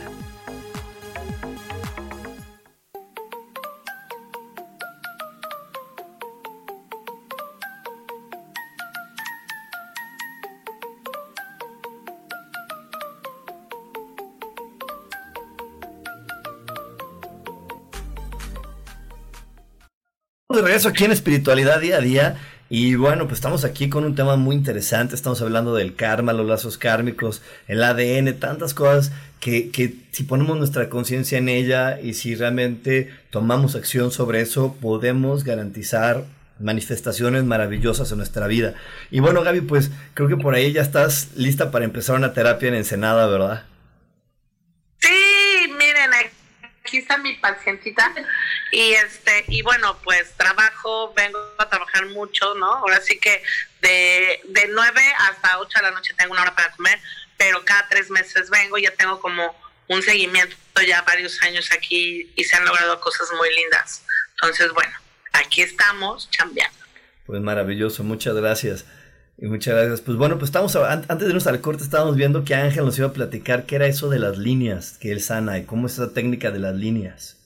[20.48, 24.14] De regreso aquí en espiritualidad día a día y bueno, pues estamos aquí con un
[24.14, 25.14] tema muy interesante.
[25.14, 30.56] Estamos hablando del karma, los lazos kármicos, el ADN, tantas cosas que, que si ponemos
[30.56, 36.24] nuestra conciencia en ella y si realmente tomamos acción sobre eso, podemos garantizar
[36.60, 38.72] manifestaciones maravillosas en nuestra vida.
[39.10, 42.68] Y bueno, Gaby, pues creo que por ahí ya estás lista para empezar una terapia
[42.68, 43.66] en Ensenada, ¿verdad?
[44.96, 45.10] Sí,
[45.78, 46.10] miren,
[46.82, 48.14] aquí está mi pacientita.
[48.70, 53.42] Y este y bueno pues trabajo vengo a trabajar mucho no ahora sí que
[53.82, 56.98] de, de 9 hasta 8 de la noche tengo una hora para comer
[57.36, 59.54] pero cada tres meses vengo ya tengo como
[59.88, 64.04] un seguimiento ya varios años aquí y se han logrado cosas muy lindas.
[64.36, 64.92] Entonces bueno
[65.32, 66.78] aquí estamos chambeando.
[67.26, 68.86] Pues maravilloso muchas gracias
[69.42, 70.00] y muchas gracias.
[70.02, 73.08] Pues bueno, pues estamos, antes de irnos al corte, estábamos viendo que Ángel nos iba
[73.08, 76.14] a platicar qué era eso de las líneas que él sana y cómo es esa
[76.14, 77.38] técnica de las líneas.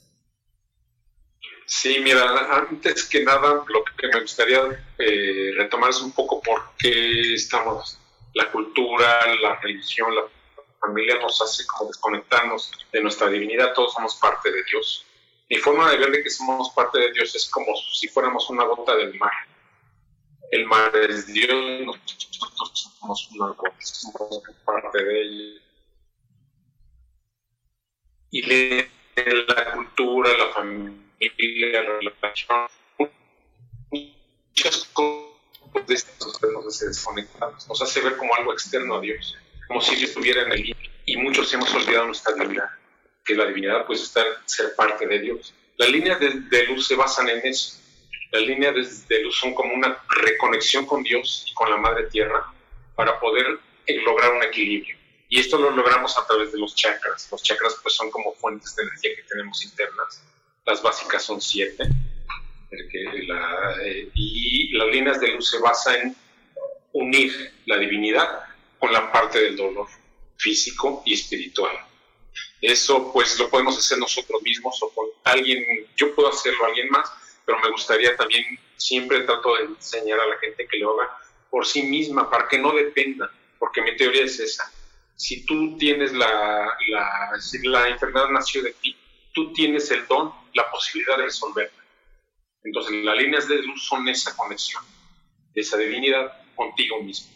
[1.65, 4.61] Sí, mira, antes que nada, lo que me gustaría
[4.99, 7.99] eh, retomar es un poco por qué estamos,
[8.35, 10.25] la cultura, la religión, la
[10.79, 15.07] familia nos hace como desconectarnos de nuestra divinidad, todos somos parte de Dios.
[15.49, 18.65] Mi forma de ver de que somos parte de Dios es como si fuéramos una
[18.65, 19.33] gota del mar.
[20.51, 25.63] El mar es Dios, nosotros somos una somos parte de él.
[28.31, 28.43] Y
[29.47, 32.69] la cultura, la familia, la relación,
[33.91, 39.37] muchas cosas de estas nos hace desconectados, nos hace ver como algo externo a Dios,
[39.69, 42.69] como si Dios estuviera en el y muchos hemos olvidado nuestra divinidad,
[43.25, 45.55] que la divinidad pues está ser parte de Dios.
[45.79, 47.79] Las líneas de, de luz se basan en eso.
[48.31, 52.53] Las líneas de, luz son como una reconexión con Dios y con la Madre Tierra
[52.95, 54.97] para poder eh, lograr un equilibrio.
[55.29, 57.29] Y esto lo logramos a través de los chakras.
[57.31, 60.23] Los chakras pues son como fuentes de energía que tenemos internas
[60.67, 61.85] las básicas son siete.
[62.73, 66.17] Eh, y las líneas de luz se basan en
[66.93, 68.41] unir la divinidad
[68.79, 69.87] con la parte del dolor
[70.37, 71.77] físico y espiritual.
[72.61, 77.09] Eso pues lo podemos hacer nosotros mismos o con alguien, yo puedo hacerlo alguien más,
[77.47, 78.45] pero me gustaría también,
[78.77, 81.17] siempre trato de enseñar a la gente que lo haga
[81.49, 84.71] por sí misma, para que no dependa, porque mi teoría es esa.
[85.15, 87.31] Si tú tienes la, la,
[87.63, 88.95] la enfermedad nació de ti,
[89.33, 91.85] tú tienes el don, la posibilidad de resolverla.
[92.65, 94.83] Entonces, las líneas de luz son esa conexión,
[95.55, 97.33] esa divinidad contigo mismo,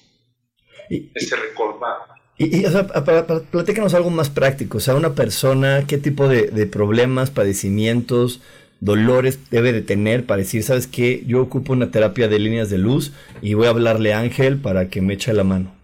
[0.90, 1.98] y, ese recordar.
[2.36, 7.30] Y, o sea, platícanos algo más práctico, o sea, una persona, qué tipo de, problemas,
[7.30, 8.40] padecimientos
[8.80, 12.78] dolores debe de tener para decir, sabes qué, yo ocupo una terapia de líneas de
[12.78, 13.12] luz
[13.42, 15.74] y voy a hablarle a Ángel para que me eche la mano?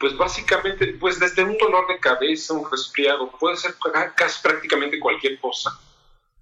[0.00, 3.74] Pues básicamente, pues desde un dolor de cabeza, un resfriado, puede ser
[4.16, 5.78] casi prácticamente cualquier cosa.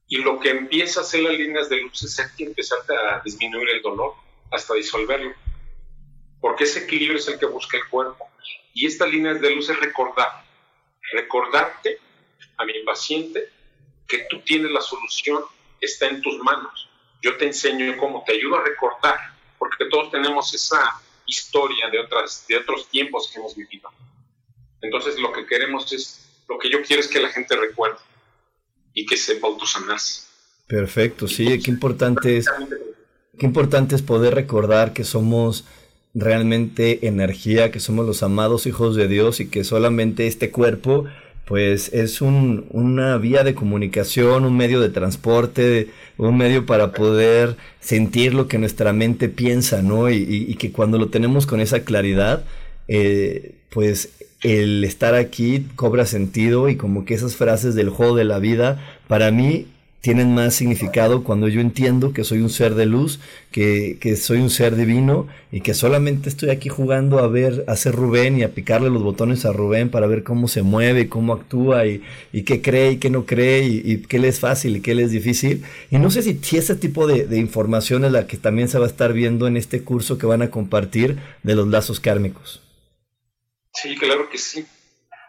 [0.09, 3.83] Y lo que empieza a hacer las líneas de luz es empezar a disminuir el
[3.83, 4.13] dolor
[4.53, 5.33] hasta disolverlo.
[6.41, 8.29] Porque ese equilibrio es el que busca el cuerpo.
[8.73, 10.45] Y estas líneas de luz es recordar,
[11.13, 11.99] recordarte
[12.59, 13.56] a mi paciente
[14.07, 15.43] que tú tienes la solución,
[15.81, 16.89] está en tus manos.
[17.23, 19.19] Yo te enseño cómo, te ayudo a recordar,
[19.59, 23.91] porque todos tenemos esa historia de, otras, de otros tiempos que hemos vivido.
[24.81, 27.99] Entonces lo que queremos es, lo que yo quiero es que la gente recuerde
[28.95, 30.23] y que sepa autosanarse.
[30.67, 32.47] Perfecto, sí, qué importante es,
[33.39, 35.65] qué importante es poder recordar que somos
[36.15, 41.05] realmente energía, que somos los amados hijos de Dios y que solamente este cuerpo
[41.47, 45.89] pues es un, una vía de comunicación, un medio de transporte,
[46.19, 50.11] un medio para poder sentir lo que nuestra mente piensa, ¿no?
[50.11, 52.45] Y, que cuando lo tenemos con esa claridad,
[52.89, 54.11] eh, pues
[54.43, 58.85] el estar aquí cobra sentido y como que esas frases del juego de la vida,
[59.07, 59.67] para mí
[60.01, 63.19] tienen más significado cuando yo entiendo que soy un ser de luz,
[63.51, 67.95] que, soy un ser divino y que solamente estoy aquí jugando a ver, a ser
[67.95, 71.33] Rubén y a picarle los botones a Rubén para ver cómo se mueve y cómo
[71.33, 72.03] actúa y,
[72.45, 75.11] qué cree y qué no cree y, qué le es fácil y qué le es
[75.11, 75.65] difícil.
[75.91, 78.89] Y no sé si, ese tipo de, información es la que también se va a
[78.89, 82.63] estar viendo en este curso que van a compartir de los lazos kármicos.
[83.73, 84.65] Sí, claro que sí.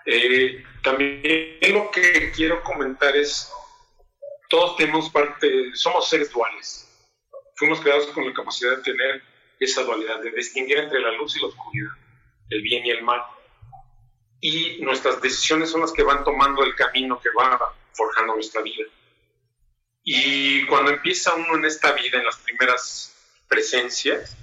[0.06, 3.50] Eh, también lo que quiero comentar es
[4.50, 6.88] todos tenemos parte, somos seres duales.
[7.56, 9.22] Fuimos creados con la capacidad de tener
[9.60, 11.92] esa dualidad, de distinguir entre la luz y la oscuridad,
[12.50, 13.22] el bien y el mal.
[14.40, 18.86] Y nuestras decisiones son las que van tomando el camino que va forjando nuestra vida.
[20.04, 23.14] Y cuando empieza uno en esta vida, en las primeras
[23.48, 24.38] presencias,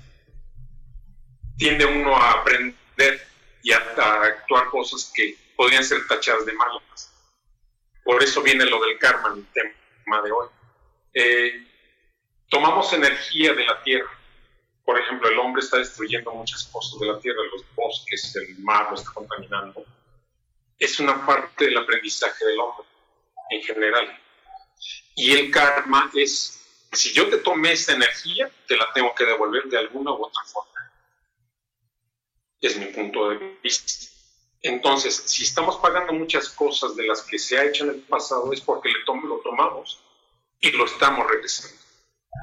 [1.57, 3.27] tiende uno a aprender
[3.63, 7.13] y a, actuar cosas que podrían ser tachadas de malas.
[8.03, 9.84] Por eso viene lo del karma en el tema
[10.23, 10.49] de hoy.
[11.13, 11.67] Eh,
[12.49, 14.11] tomamos energía de la tierra.
[14.85, 18.89] Por ejemplo, el hombre está destruyendo muchas cosas de la tierra, los bosques, el mar
[18.91, 19.85] lo está contaminando.
[20.79, 22.87] Es una parte del aprendizaje del hombre
[23.51, 24.21] en general.
[25.15, 29.65] Y el karma es, si yo te tomé esta energía, te la tengo que devolver
[29.65, 30.93] de alguna u otra forma.
[32.61, 34.14] Es mi punto de vista.
[34.65, 38.51] Entonces, si estamos pagando muchas cosas de las que se ha hecho en el pasado
[38.51, 40.03] es porque le lo tomamos
[40.59, 41.77] y lo estamos regresando.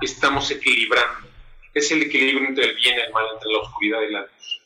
[0.01, 1.27] Estamos equilibrando.
[1.73, 4.61] Es el equilibrio entre el bien y el mal, entre la oscuridad y la luz.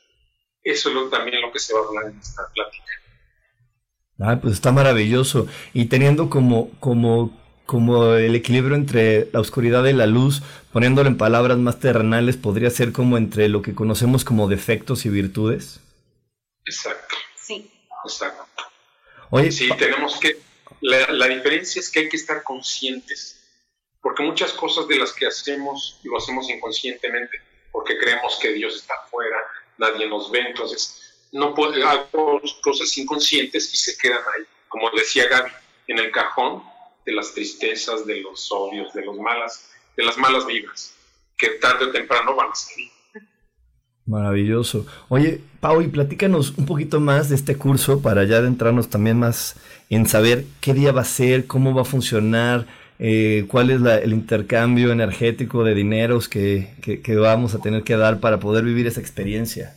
[0.64, 2.92] Eso es también lo que se va a hablar en esta plática.
[4.20, 5.48] Ah, pues está maravilloso.
[5.74, 10.44] Y teniendo como, como, como el equilibrio entre la oscuridad y la luz,
[10.74, 15.10] poniéndolo en palabras más terrenales, podría ser como entre lo que conocemos como defectos y
[15.10, 15.80] virtudes.
[16.66, 17.16] Exacto.
[17.46, 17.72] Sí.
[18.04, 18.64] Exacto.
[19.30, 20.40] Oye, sí, tenemos que,
[20.82, 23.40] la, diferencia es que hay que estar conscientes,
[24.02, 27.42] porque muchas cosas de las que hacemos lo hacemos inconscientemente,
[27.72, 29.38] porque creemos que Dios está afuera,
[29.78, 35.28] nadie nos ve, entonces no puede, hago cosas inconscientes y se quedan ahí, como decía
[35.28, 35.52] Gaby,
[35.88, 36.64] en el cajón
[37.06, 40.96] de las tristezas, de los odios, de los malas, de las malas vibras,
[41.38, 42.95] que tarde o temprano van a salir.
[44.06, 44.86] Maravilloso.
[45.10, 49.56] Oye, Pau, y platícanos un poquito más de este curso para ya adentrarnos también más
[49.90, 52.68] en saber qué día va a ser, cómo va a funcionar,
[53.00, 56.72] eh, cuál es el intercambio energético de dineros que,
[57.20, 59.76] vamos a tener que dar para poder vivir esa experiencia.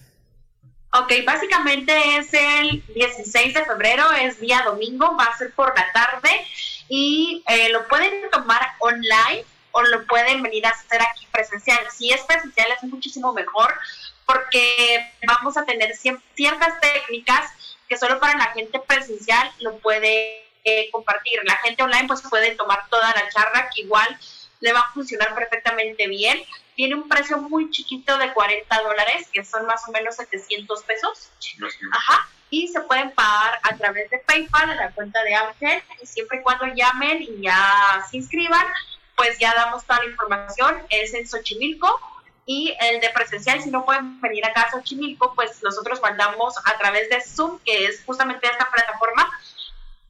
[0.92, 5.90] Ok, básicamente es el 16 de febrero, es día domingo, va a ser por la
[5.92, 6.30] tarde
[6.88, 11.78] y eh, lo pueden tomar online o lo pueden venir a hacer aquí presencial.
[11.90, 13.74] Si es presencial es muchísimo mejor
[14.28, 17.50] porque vamos a tener ciertas técnicas
[17.88, 21.40] que solo para la gente presencial lo puede eh, compartir.
[21.44, 24.06] La gente online pues puede tomar toda la charla que igual
[24.60, 26.42] le va a funcionar perfectamente bien.
[26.76, 31.30] Tiene un precio muy chiquito de 40 dólares, que son más o menos 700 pesos.
[31.90, 32.28] Ajá.
[32.50, 36.38] Y se pueden pagar a través de PayPal, a la cuenta de Ángel, y siempre
[36.38, 38.66] y cuando llamen y ya se inscriban,
[39.16, 40.82] pues ya damos toda la información.
[40.90, 41.98] Es en Xochimilco,
[42.50, 46.78] y el de presencial, si no pueden venir acá a Xochimilco, pues nosotros mandamos a
[46.78, 49.30] través de Zoom, que es justamente esta plataforma,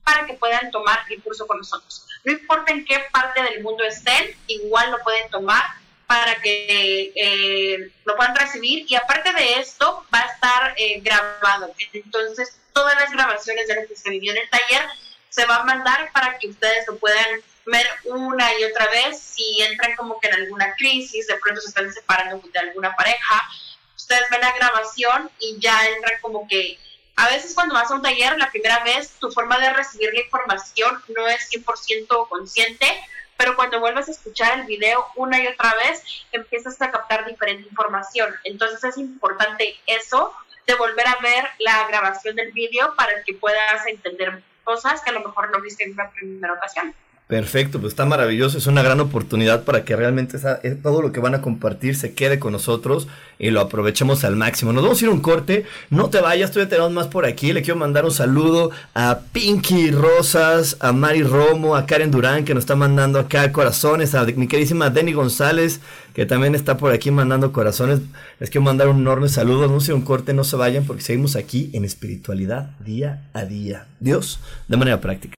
[0.04, 2.06] para que puedan tomar el curso con nosotros.
[2.22, 5.64] No importa en qué parte del mundo estén, igual lo pueden tomar
[6.06, 11.74] para que eh, lo puedan recibir y aparte de esto va a estar eh, grabado.
[11.92, 14.86] Entonces todas las grabaciones de lo que se vivió en el taller
[15.28, 19.62] se van a mandar para que ustedes lo puedan ver una y otra vez si
[19.62, 23.42] entran como que en alguna crisis, de pronto se están separando de alguna pareja,
[23.96, 26.78] ustedes ven la grabación y ya entran como que
[27.16, 30.20] a veces cuando vas a un taller la primera vez tu forma de recibir la
[30.20, 32.86] información no es 100% consciente,
[33.36, 36.02] pero cuando vuelves a escuchar el video una y otra vez
[36.32, 38.34] empiezas a captar diferente información.
[38.44, 40.32] Entonces es importante eso
[40.66, 45.14] de volver a ver la grabación del video para que puedas entender cosas que a
[45.14, 46.94] lo mejor no viste en una primera ocasión.
[47.28, 51.20] Perfecto, pues está maravilloso, es una gran oportunidad para que realmente eh, todo lo que
[51.20, 53.06] van a compartir se quede con nosotros
[53.38, 54.72] y lo aprovechemos al máximo.
[54.72, 57.52] Nos vamos a ir a un corte, no te vayas, todavía tenemos más por aquí,
[57.52, 62.54] le quiero mandar un saludo a Pinky Rosas, a Mari Romo, a Karen Durán que
[62.54, 65.80] nos está mandando acá corazones, a mi queridísima Denny González
[66.14, 68.00] que también está por aquí mandando corazones.
[68.40, 71.36] Les quiero mandar un enorme saludo, no a un corte, no se vayan porque seguimos
[71.36, 73.86] aquí en espiritualidad día a día.
[74.00, 75.34] Dios, de manera práctica.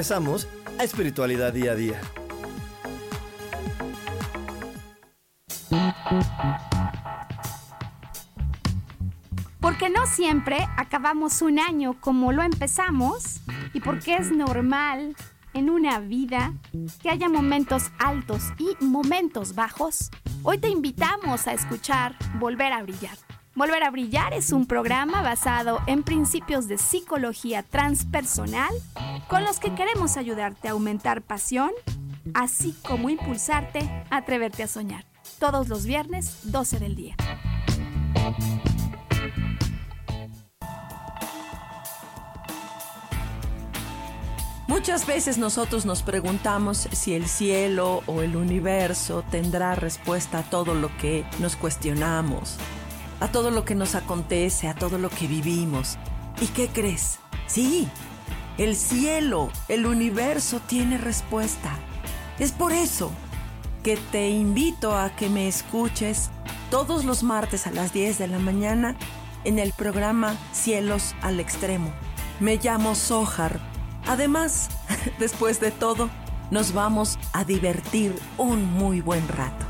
[0.00, 0.48] Regresamos
[0.78, 2.00] a Espiritualidad Día a Día.
[9.60, 13.42] Porque no siempre acabamos un año como lo empezamos
[13.74, 15.14] y porque es normal
[15.52, 16.54] en una vida
[17.02, 20.10] que haya momentos altos y momentos bajos,
[20.42, 23.18] hoy te invitamos a escuchar Volver a Brillar
[23.56, 28.72] Volver a Brillar es un programa basado en principios de psicología transpersonal
[29.28, 31.72] con los que queremos ayudarte a aumentar pasión,
[32.32, 35.04] así como impulsarte a atreverte a soñar.
[35.40, 37.16] Todos los viernes, 12 del día.
[44.68, 50.74] Muchas veces nosotros nos preguntamos si el cielo o el universo tendrá respuesta a todo
[50.74, 52.56] lo que nos cuestionamos
[53.20, 55.98] a todo lo que nos acontece, a todo lo que vivimos.
[56.40, 57.18] ¿Y qué crees?
[57.46, 57.88] Sí,
[58.58, 61.78] el cielo, el universo tiene respuesta.
[62.38, 63.10] Es por eso
[63.82, 66.30] que te invito a que me escuches
[66.70, 68.96] todos los martes a las 10 de la mañana
[69.44, 71.92] en el programa Cielos al Extremo.
[72.40, 73.60] Me llamo Sohar.
[74.06, 74.70] Además,
[75.18, 76.10] después de todo,
[76.50, 79.69] nos vamos a divertir un muy buen rato.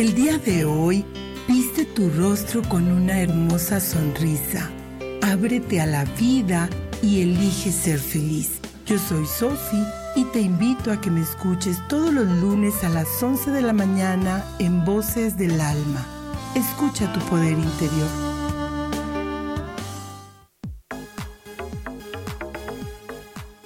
[0.00, 1.04] El día de hoy,
[1.46, 4.70] viste tu rostro con una hermosa sonrisa.
[5.20, 6.70] Ábrete a la vida
[7.02, 8.62] y elige ser feliz.
[8.86, 9.84] Yo soy Sofi
[10.16, 13.74] y te invito a que me escuches todos los lunes a las 11 de la
[13.74, 16.06] mañana en Voces del Alma.
[16.54, 18.08] Escucha tu poder interior.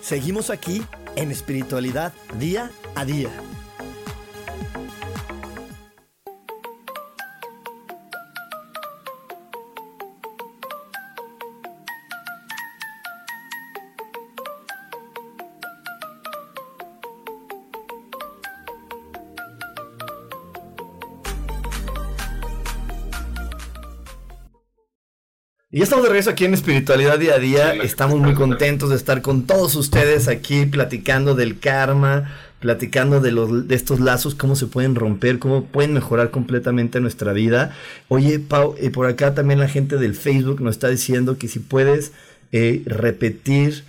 [0.01, 0.83] Seguimos aquí
[1.15, 3.31] en espiritualidad día a día.
[25.85, 27.75] Ya estamos de regreso aquí en Espiritualidad Día a Día.
[27.75, 33.69] Estamos muy contentos de estar con todos ustedes aquí platicando del karma, platicando de, los,
[33.69, 37.77] de estos lazos, cómo se pueden romper, cómo pueden mejorar completamente nuestra vida.
[38.09, 41.59] Oye, Pau, eh, por acá también la gente del Facebook nos está diciendo que si
[41.59, 42.13] puedes
[42.51, 43.85] eh, repetir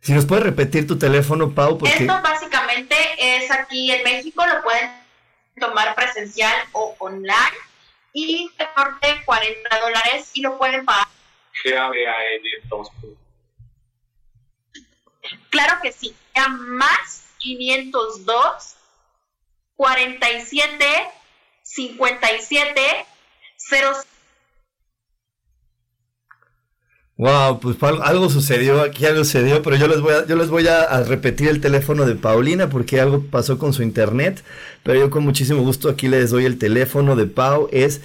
[0.00, 1.94] si nos puedes repetir tu teléfono, Pau, porque...
[1.94, 4.90] Esto básicamente es aquí en México, lo pueden
[5.58, 7.34] tomar presencial o online
[8.14, 11.06] y te corte 40 dólares y lo pueden pagar.
[11.64, 11.98] GABAN
[12.64, 12.88] 2.
[15.50, 18.76] Claro que sí, a más 502
[19.76, 20.86] 47
[21.62, 23.06] 57
[23.58, 24.19] 05
[27.20, 30.66] Wow, pues algo sucedió, aquí algo sucedió, pero yo les voy a, yo les voy
[30.68, 34.42] a, repetir el teléfono de Paulina porque algo pasó con su internet,
[34.82, 38.00] pero yo con muchísimo gusto aquí les doy el teléfono de Pau, es,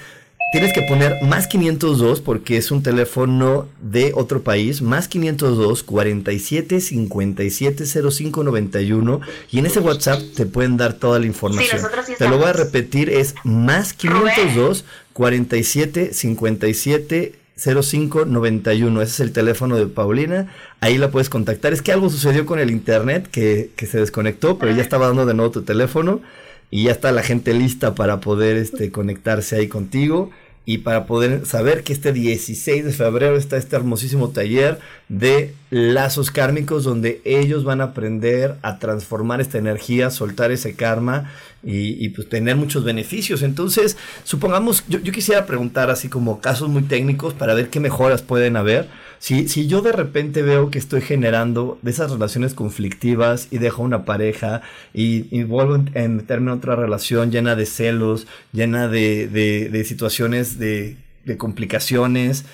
[0.51, 6.81] tienes que poner más 502 porque es un teléfono de otro país, más 502 47
[6.81, 11.79] 57 05 91 y en ese WhatsApp te pueden dar toda la información.
[12.17, 19.01] te lo voy a repetir, es más 502 47 57 0591.
[19.01, 20.51] Ese es el teléfono de Paulina.
[20.81, 21.73] Ahí la puedes contactar.
[21.73, 25.25] Es que algo sucedió con el internet que, que se desconectó, pero ya estaba dando
[25.25, 26.21] de nuevo tu teléfono
[26.69, 30.31] y ya está la gente lista para poder este, conectarse ahí contigo
[30.65, 34.79] y para poder saber que este 16 de febrero está este hermosísimo taller
[35.09, 41.31] de lazos kármicos donde ellos van a aprender a transformar esta energía, soltar ese karma
[41.65, 43.41] y, pues tener muchos beneficios.
[43.41, 48.55] Entonces, supongamos, yo, quisiera preguntar así como casos muy técnicos para ver qué mejoras pueden
[48.55, 48.87] haber.
[49.17, 53.81] Si, si yo de repente veo que estoy generando de esas relaciones conflictivas y dejo
[53.81, 54.61] una pareja
[54.93, 60.97] y, vuelvo a meterme en otra relación llena de celos, llena de, de situaciones de,
[61.37, 62.45] complicaciones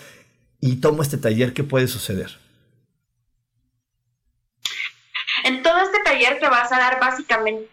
[0.61, 2.39] y tomo este taller, ¿qué puede suceder?
[5.43, 7.67] En todo este taller te vas a dar básicamente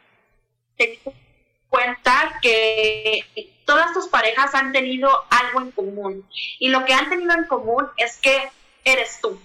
[1.69, 3.25] cuenta que
[3.64, 7.87] todas tus parejas han tenido algo en común y lo que han tenido en común
[7.97, 8.51] es que
[8.85, 9.41] eres tú.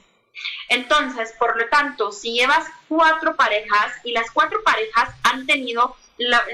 [0.70, 5.96] Entonces, por lo tanto, si llevas cuatro parejas y las cuatro parejas han tenido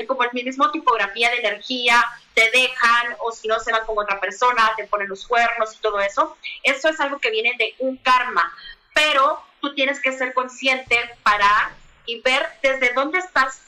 [0.07, 2.03] como el mismo tipografía de energía,
[2.33, 5.77] te dejan o si no se van con otra persona, te ponen los cuernos y
[5.79, 8.53] todo eso, eso es algo que viene de un karma,
[8.93, 11.71] pero tú tienes que ser consciente, parar
[12.05, 13.61] y ver desde dónde estás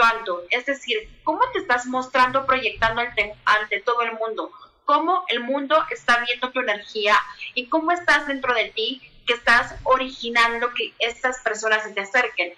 [0.00, 4.50] actuando, es decir, cómo te estás mostrando, proyectando ante, todo el mundo,
[4.84, 7.16] cómo el mundo está viendo tu energía
[7.54, 12.54] y cómo estás dentro de ti que estás originando que estas personas se te acerquen.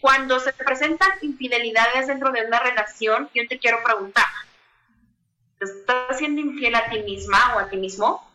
[0.00, 4.26] Cuando se presentan infidelidades dentro de una relación, yo te quiero preguntar,
[5.58, 8.30] ¿te estás siendo infiel a ti misma o a ti mismo?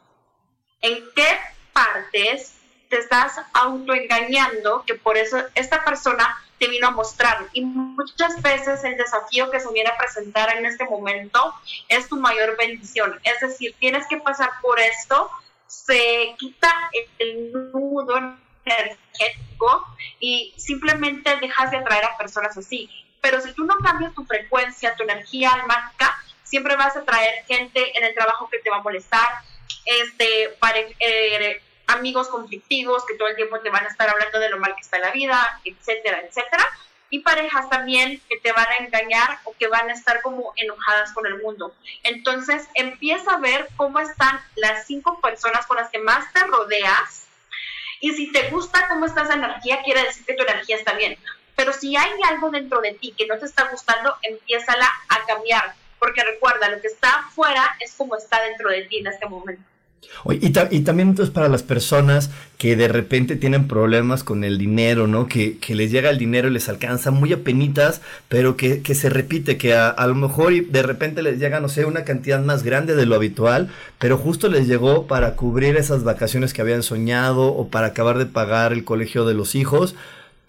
[0.82, 1.40] ¿En qué
[1.74, 2.56] partes
[2.90, 7.48] te estás autoengañando que por eso esta persona te vino a mostrar.
[7.54, 11.54] Y muchas veces el desafío que se viene a presentar en este momento
[11.88, 13.20] es tu mayor bendición.
[13.24, 15.32] Es decir, tienes que pasar por esto,
[15.68, 16.72] se quita
[17.18, 19.88] el nudo energético
[20.20, 22.90] y simplemente dejas de atraer a personas así.
[23.22, 27.98] Pero si tú no cambias tu frecuencia, tu energía almática, siempre vas a traer gente
[27.98, 29.28] en el trabajo que te va a molestar,
[29.86, 34.50] este, para, eh, amigos conflictivos que todo el tiempo te van a estar hablando de
[34.50, 36.68] lo mal que está la vida, etcétera, etcétera.
[37.10, 41.12] Y parejas también que te van a engañar o que van a estar como enojadas
[41.14, 41.74] con el mundo.
[42.04, 47.26] Entonces empieza a ver cómo están las cinco personas con las que más te rodeas.
[48.00, 51.18] Y si te gusta cómo está esa energía, quiere decir que tu energía está bien.
[51.56, 55.74] Pero si hay algo dentro de ti que no te está gustando, empiézala a cambiar.
[55.98, 59.64] Porque recuerda, lo que está afuera es como está dentro de ti en este momento.
[60.30, 65.08] Y, y, también entonces para las personas que de repente tienen problemas con el dinero,
[65.08, 65.28] ¿no?
[65.28, 69.10] Que, que les llega el dinero y les alcanza muy apenitas, pero que, que se
[69.10, 72.64] repite, que a, a, lo mejor de repente les llega, no sé, una cantidad más
[72.64, 77.54] grande de lo habitual, pero justo les llegó para cubrir esas vacaciones que habían soñado
[77.54, 79.96] o para acabar de pagar el colegio de los hijos,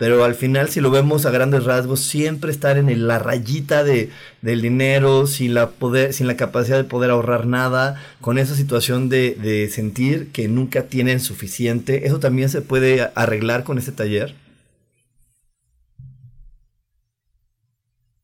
[0.01, 4.11] pero al final si lo vemos a grandes rasgos, siempre estar en la rayita de,
[4.40, 9.11] del dinero, sin la, poder, sin la capacidad de poder ahorrar nada, con esa situación
[9.11, 14.34] de, de sentir que nunca tienen suficiente, ¿eso también se puede arreglar con este taller?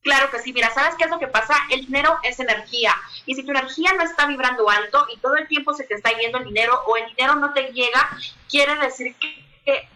[0.01, 1.57] Claro que sí, mira, ¿sabes qué es lo que pasa?
[1.71, 2.95] El dinero es energía.
[3.27, 6.11] Y si tu energía no está vibrando alto y todo el tiempo se te está
[6.19, 8.17] yendo el dinero o el dinero no te llega,
[8.49, 9.46] quiere decir que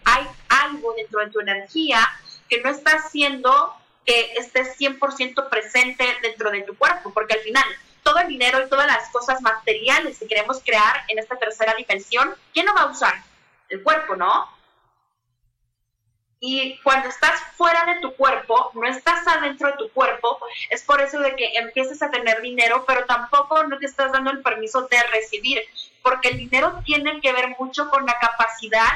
[0.05, 2.07] hay algo dentro de tu energía
[2.49, 7.65] que no está haciendo que estés 100% presente dentro de tu cuerpo, porque al final
[8.03, 12.35] todo el dinero y todas las cosas materiales que queremos crear en esta tercera dimensión,
[12.53, 13.15] ¿quién lo va a usar?
[13.69, 14.49] El cuerpo, ¿no?
[16.43, 20.39] Y cuando estás fuera de tu cuerpo, no estás adentro de tu cuerpo,
[20.71, 24.31] es por eso de que empieces a tener dinero, pero tampoco no te estás dando
[24.31, 25.61] el permiso de recibir,
[26.03, 28.89] porque el dinero tiene que ver mucho con la capacidad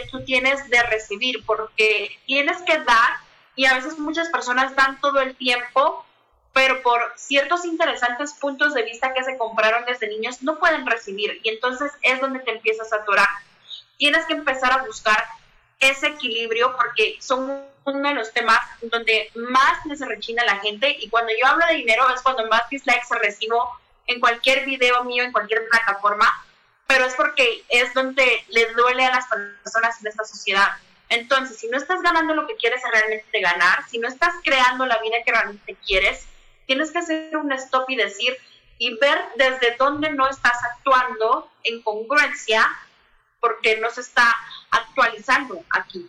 [0.00, 3.16] tú tienes de recibir, porque tienes que dar
[3.56, 6.04] y a veces muchas personas dan todo el tiempo,
[6.52, 11.40] pero por ciertos interesantes puntos de vista que se compraron desde niños no pueden recibir.
[11.42, 13.28] Y entonces es donde te empiezas a atorar.
[13.96, 15.22] Tienes que empezar a buscar
[15.80, 20.96] ese equilibrio porque son uno de los temas donde más les rechina la gente.
[21.00, 23.68] Y cuando yo hablo de dinero es cuando más dislikes recibo
[24.06, 26.26] en cualquier video mío, en cualquier plataforma,
[26.86, 29.26] pero es porque es donde le duele a las
[29.62, 30.68] personas en esta sociedad.
[31.08, 35.00] Entonces, si no estás ganando lo que quieres realmente ganar, si no estás creando la
[35.00, 36.26] vida que realmente quieres,
[36.66, 38.36] tienes que hacer un stop y decir
[38.78, 42.66] y ver desde dónde no estás actuando en congruencia
[43.40, 44.34] porque no se está
[44.70, 46.08] actualizando aquí.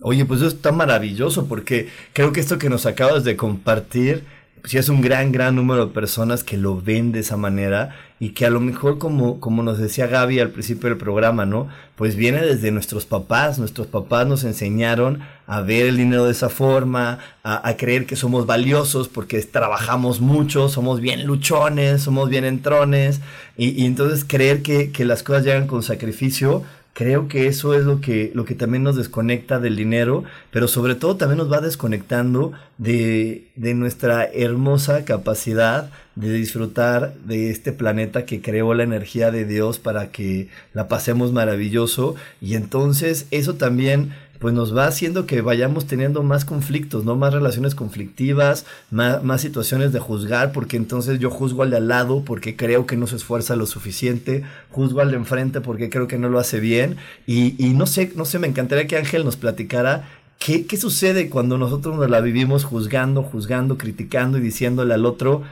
[0.00, 4.24] Oye, pues eso está maravilloso porque creo que esto que nos acabas de compartir,
[4.64, 8.30] si es un gran, gran número de personas que lo ven de esa manera y
[8.30, 11.68] que a lo mejor como, como nos decía Gaby al principio del programa, ¿no?
[11.96, 16.48] Pues viene desde nuestros papás, nuestros papás nos enseñaron a ver el dinero de esa
[16.48, 23.20] forma, a, creer que somos valiosos porque trabajamos mucho, somos bien luchones, somos bien entrones
[23.56, 26.64] y, y entonces creer que, que las cosas llegan con sacrificio
[26.98, 30.96] Creo que eso es lo que, lo que también nos desconecta del dinero, pero sobre
[30.96, 38.24] todo también nos va desconectando de, de nuestra hermosa capacidad de disfrutar de este planeta
[38.26, 42.16] que creó la energía de Dios para que la pasemos maravilloso.
[42.40, 47.16] Y entonces eso también pues nos va haciendo que vayamos teniendo más conflictos, ¿no?
[47.16, 52.22] Más relaciones conflictivas, más, situaciones de juzgar, porque entonces yo juzgo al de al lado
[52.24, 56.18] porque creo que no se esfuerza lo suficiente, juzgo al de enfrente porque creo que
[56.18, 60.08] no lo hace bien, y, no sé, no sé, me encantaría que Ángel nos platicara
[60.38, 65.42] qué, sucede cuando nosotros nos la vivimos juzgando, juzgando, criticando y diciéndole al otro,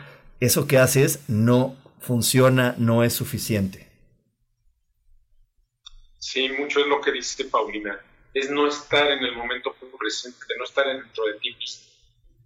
[0.40, 3.88] eso que haces no funciona, no es suficiente.
[6.18, 7.96] Sí, mucho es lo que dice Paulina
[8.36, 11.86] es no estar en el momento presente, no estar dentro de ti mismo.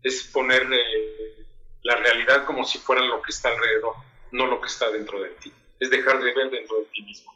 [0.05, 1.45] Es poner eh,
[1.83, 3.97] la realidad como si fuera lo que está alrededor,
[4.31, 5.53] no lo que está dentro de ti.
[5.81, 7.35] Es dejar de ver dentro de ti mismo.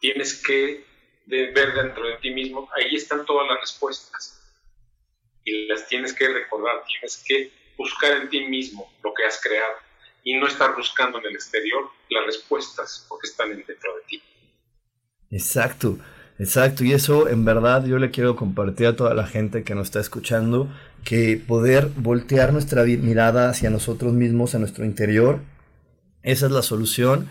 [0.00, 0.84] Tienes que
[1.26, 4.52] ver dentro de ti mismo, ahí están todas las respuestas.
[5.44, 9.76] Y las tienes que recordar, tienes que buscar en ti mismo lo que has creado
[10.24, 14.22] y no estar buscando en el exterior las respuestas porque están dentro de ti.
[15.30, 15.98] Exacto.
[16.38, 19.88] Exacto, y eso en verdad yo le quiero compartir a toda la gente que nos
[19.88, 20.68] está escuchando,
[21.04, 25.40] que poder voltear nuestra mirada hacia nosotros mismos, a nuestro interior,
[26.22, 27.28] esa es la solución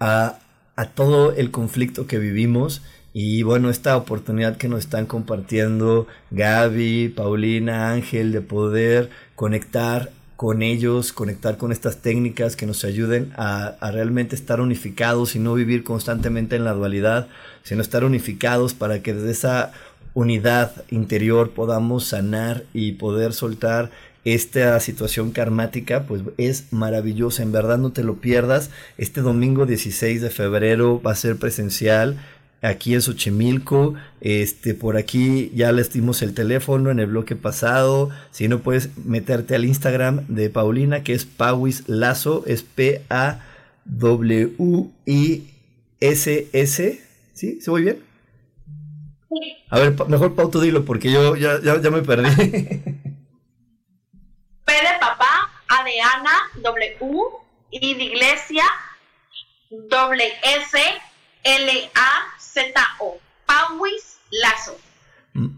[0.00, 0.38] a,
[0.76, 2.82] a todo el conflicto que vivimos.
[3.12, 10.10] Y bueno, esta oportunidad que nos están compartiendo Gaby, Paulina, Ángel, de poder conectar
[10.44, 15.54] con ellos, conectar con estas técnicas que nos ayuden a, realmente estar unificados y no
[15.54, 17.28] vivir constantemente en la dualidad,
[17.62, 19.72] sino estar unificados para que desde esa
[20.12, 23.90] unidad interior podamos sanar y poder soltar
[24.26, 28.68] esta situación karmática, pues es maravillosa, en verdad no te lo pierdas.
[28.98, 32.20] Este domingo 16 de febrero va a ser presencial
[32.64, 33.94] aquí en Xochimilco.
[34.20, 38.10] Este, por aquí ya les dimos el teléfono en el bloque pasado.
[38.30, 43.40] Si no puedes meterte al Instagram de Paulina, que es Pauis Lazo, es P-A-W-I-S-S.
[47.34, 47.60] ¿Sí?
[47.60, 48.02] ¿Se muy bien?
[49.70, 52.28] A ver, mejor Pau, tú dilo porque yo ya, ya, me perdí.
[54.64, 57.20] P de papá, A de Ana, W,
[57.70, 58.64] I de iglesia,
[59.70, 60.78] doble S,
[61.42, 63.18] L, A, Z-O.
[63.46, 64.78] Pauis Lazo.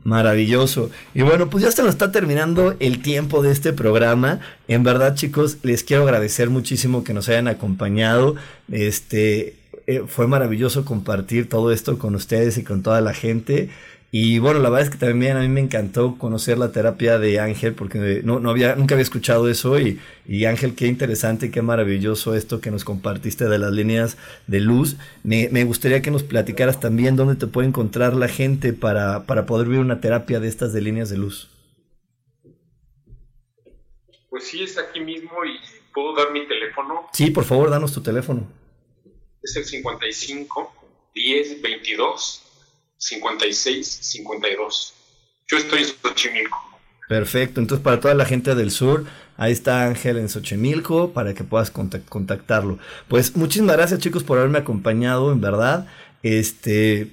[0.05, 0.91] Maravilloso.
[1.15, 4.41] Y bueno, pues ya se nos está terminando el tiempo de este programa.
[4.69, 8.37] En verdad, chicos, les quiero agradecer muchísimo que nos hayan acompañado.
[8.73, 13.69] Este eh, fue maravilloso compartir todo esto con ustedes y con toda la gente.
[14.13, 17.41] Y bueno, la verdad es que también a mí me encantó conocer la terapia de
[17.41, 21.61] Ángel porque no, no había, nunca había escuchado eso y, y Ángel, qué interesante, qué
[21.61, 24.97] maravilloso esto que nos compartiste de las líneas de luz.
[25.25, 29.45] Me, me gustaría que nos platicaras también dónde te puede encontrar la gente para, para
[29.45, 31.51] poder vivir una terapia de estas de líneas de luz.
[34.31, 35.59] Pues sí, es aquí mismo y
[35.93, 37.09] puedo dar mi teléfono.
[37.13, 38.47] Sí, por favor, danos tu teléfono.
[39.43, 40.73] Es el 55
[41.15, 42.46] 10 22
[42.99, 44.95] 56 52.
[45.49, 46.59] Yo estoy en Xochimilco.
[47.09, 49.05] Perfecto, entonces para toda la gente del sur,
[49.37, 52.79] ahí está Ángel en Xochimilco para que puedas contactarlo.
[53.07, 55.87] Pues muchísimas gracias chicos por haberme acompañado, en verdad.
[56.25, 57.13] Este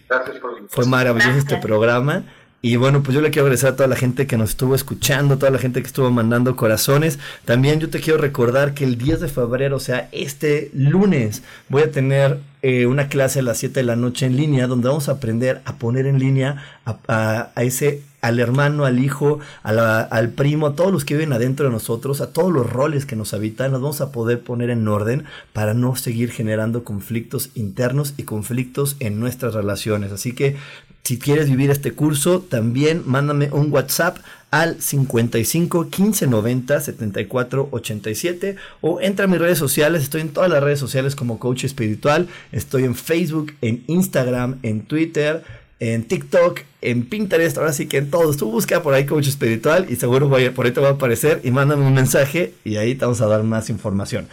[0.70, 2.26] fue maravilloso este programa.
[2.66, 5.38] Y bueno, pues yo le quiero agradecer a toda la gente que nos estuvo escuchando,
[5.38, 7.20] toda la gente que estuvo mandando corazones.
[7.44, 11.84] También yo te quiero recordar que el 10 de febrero, o sea, este lunes, voy
[11.84, 15.10] a tener eh, una clase a las 7 de la noche en línea donde vamos
[15.10, 20.76] a aprender a poner en línea a, ese al hermano, al hijo, al primo, a
[20.76, 23.82] todos los que viven adentro de nosotros, a todos los roles que nos habitan, los
[23.82, 29.20] vamos a poder poner en orden para no seguir generando conflictos internos y conflictos en
[29.20, 30.14] nuestras relaciones.
[30.14, 30.56] Así que
[31.04, 34.20] si quieres vivir este curso, también mándame un WhatsApp
[34.54, 40.04] al 55 15 90 74 87 o entra a mis redes sociales.
[40.04, 42.28] Estoy en todas las redes sociales como coach espiritual.
[42.52, 45.44] Estoy en Facebook, en Instagram, en Twitter,
[45.80, 47.58] en TikTok, en Pinterest.
[47.58, 48.38] Ahora sí que en todos.
[48.38, 51.50] Tú busca por ahí coach espiritual y seguro por ahí te va a aparecer y
[51.50, 54.28] mándame un mensaje y ahí te vamos a dar más información.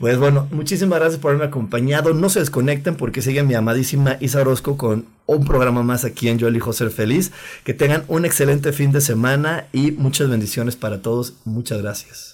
[0.00, 2.14] Pues bueno, muchísimas gracias por haberme acompañado.
[2.14, 6.38] No se desconecten porque sigue mi amadísima Isa Orozco con un programa más aquí en
[6.38, 7.32] Yo elijo ser feliz.
[7.64, 11.34] Que tengan un excelente fin de semana y muchas bendiciones para todos.
[11.44, 12.33] Muchas gracias.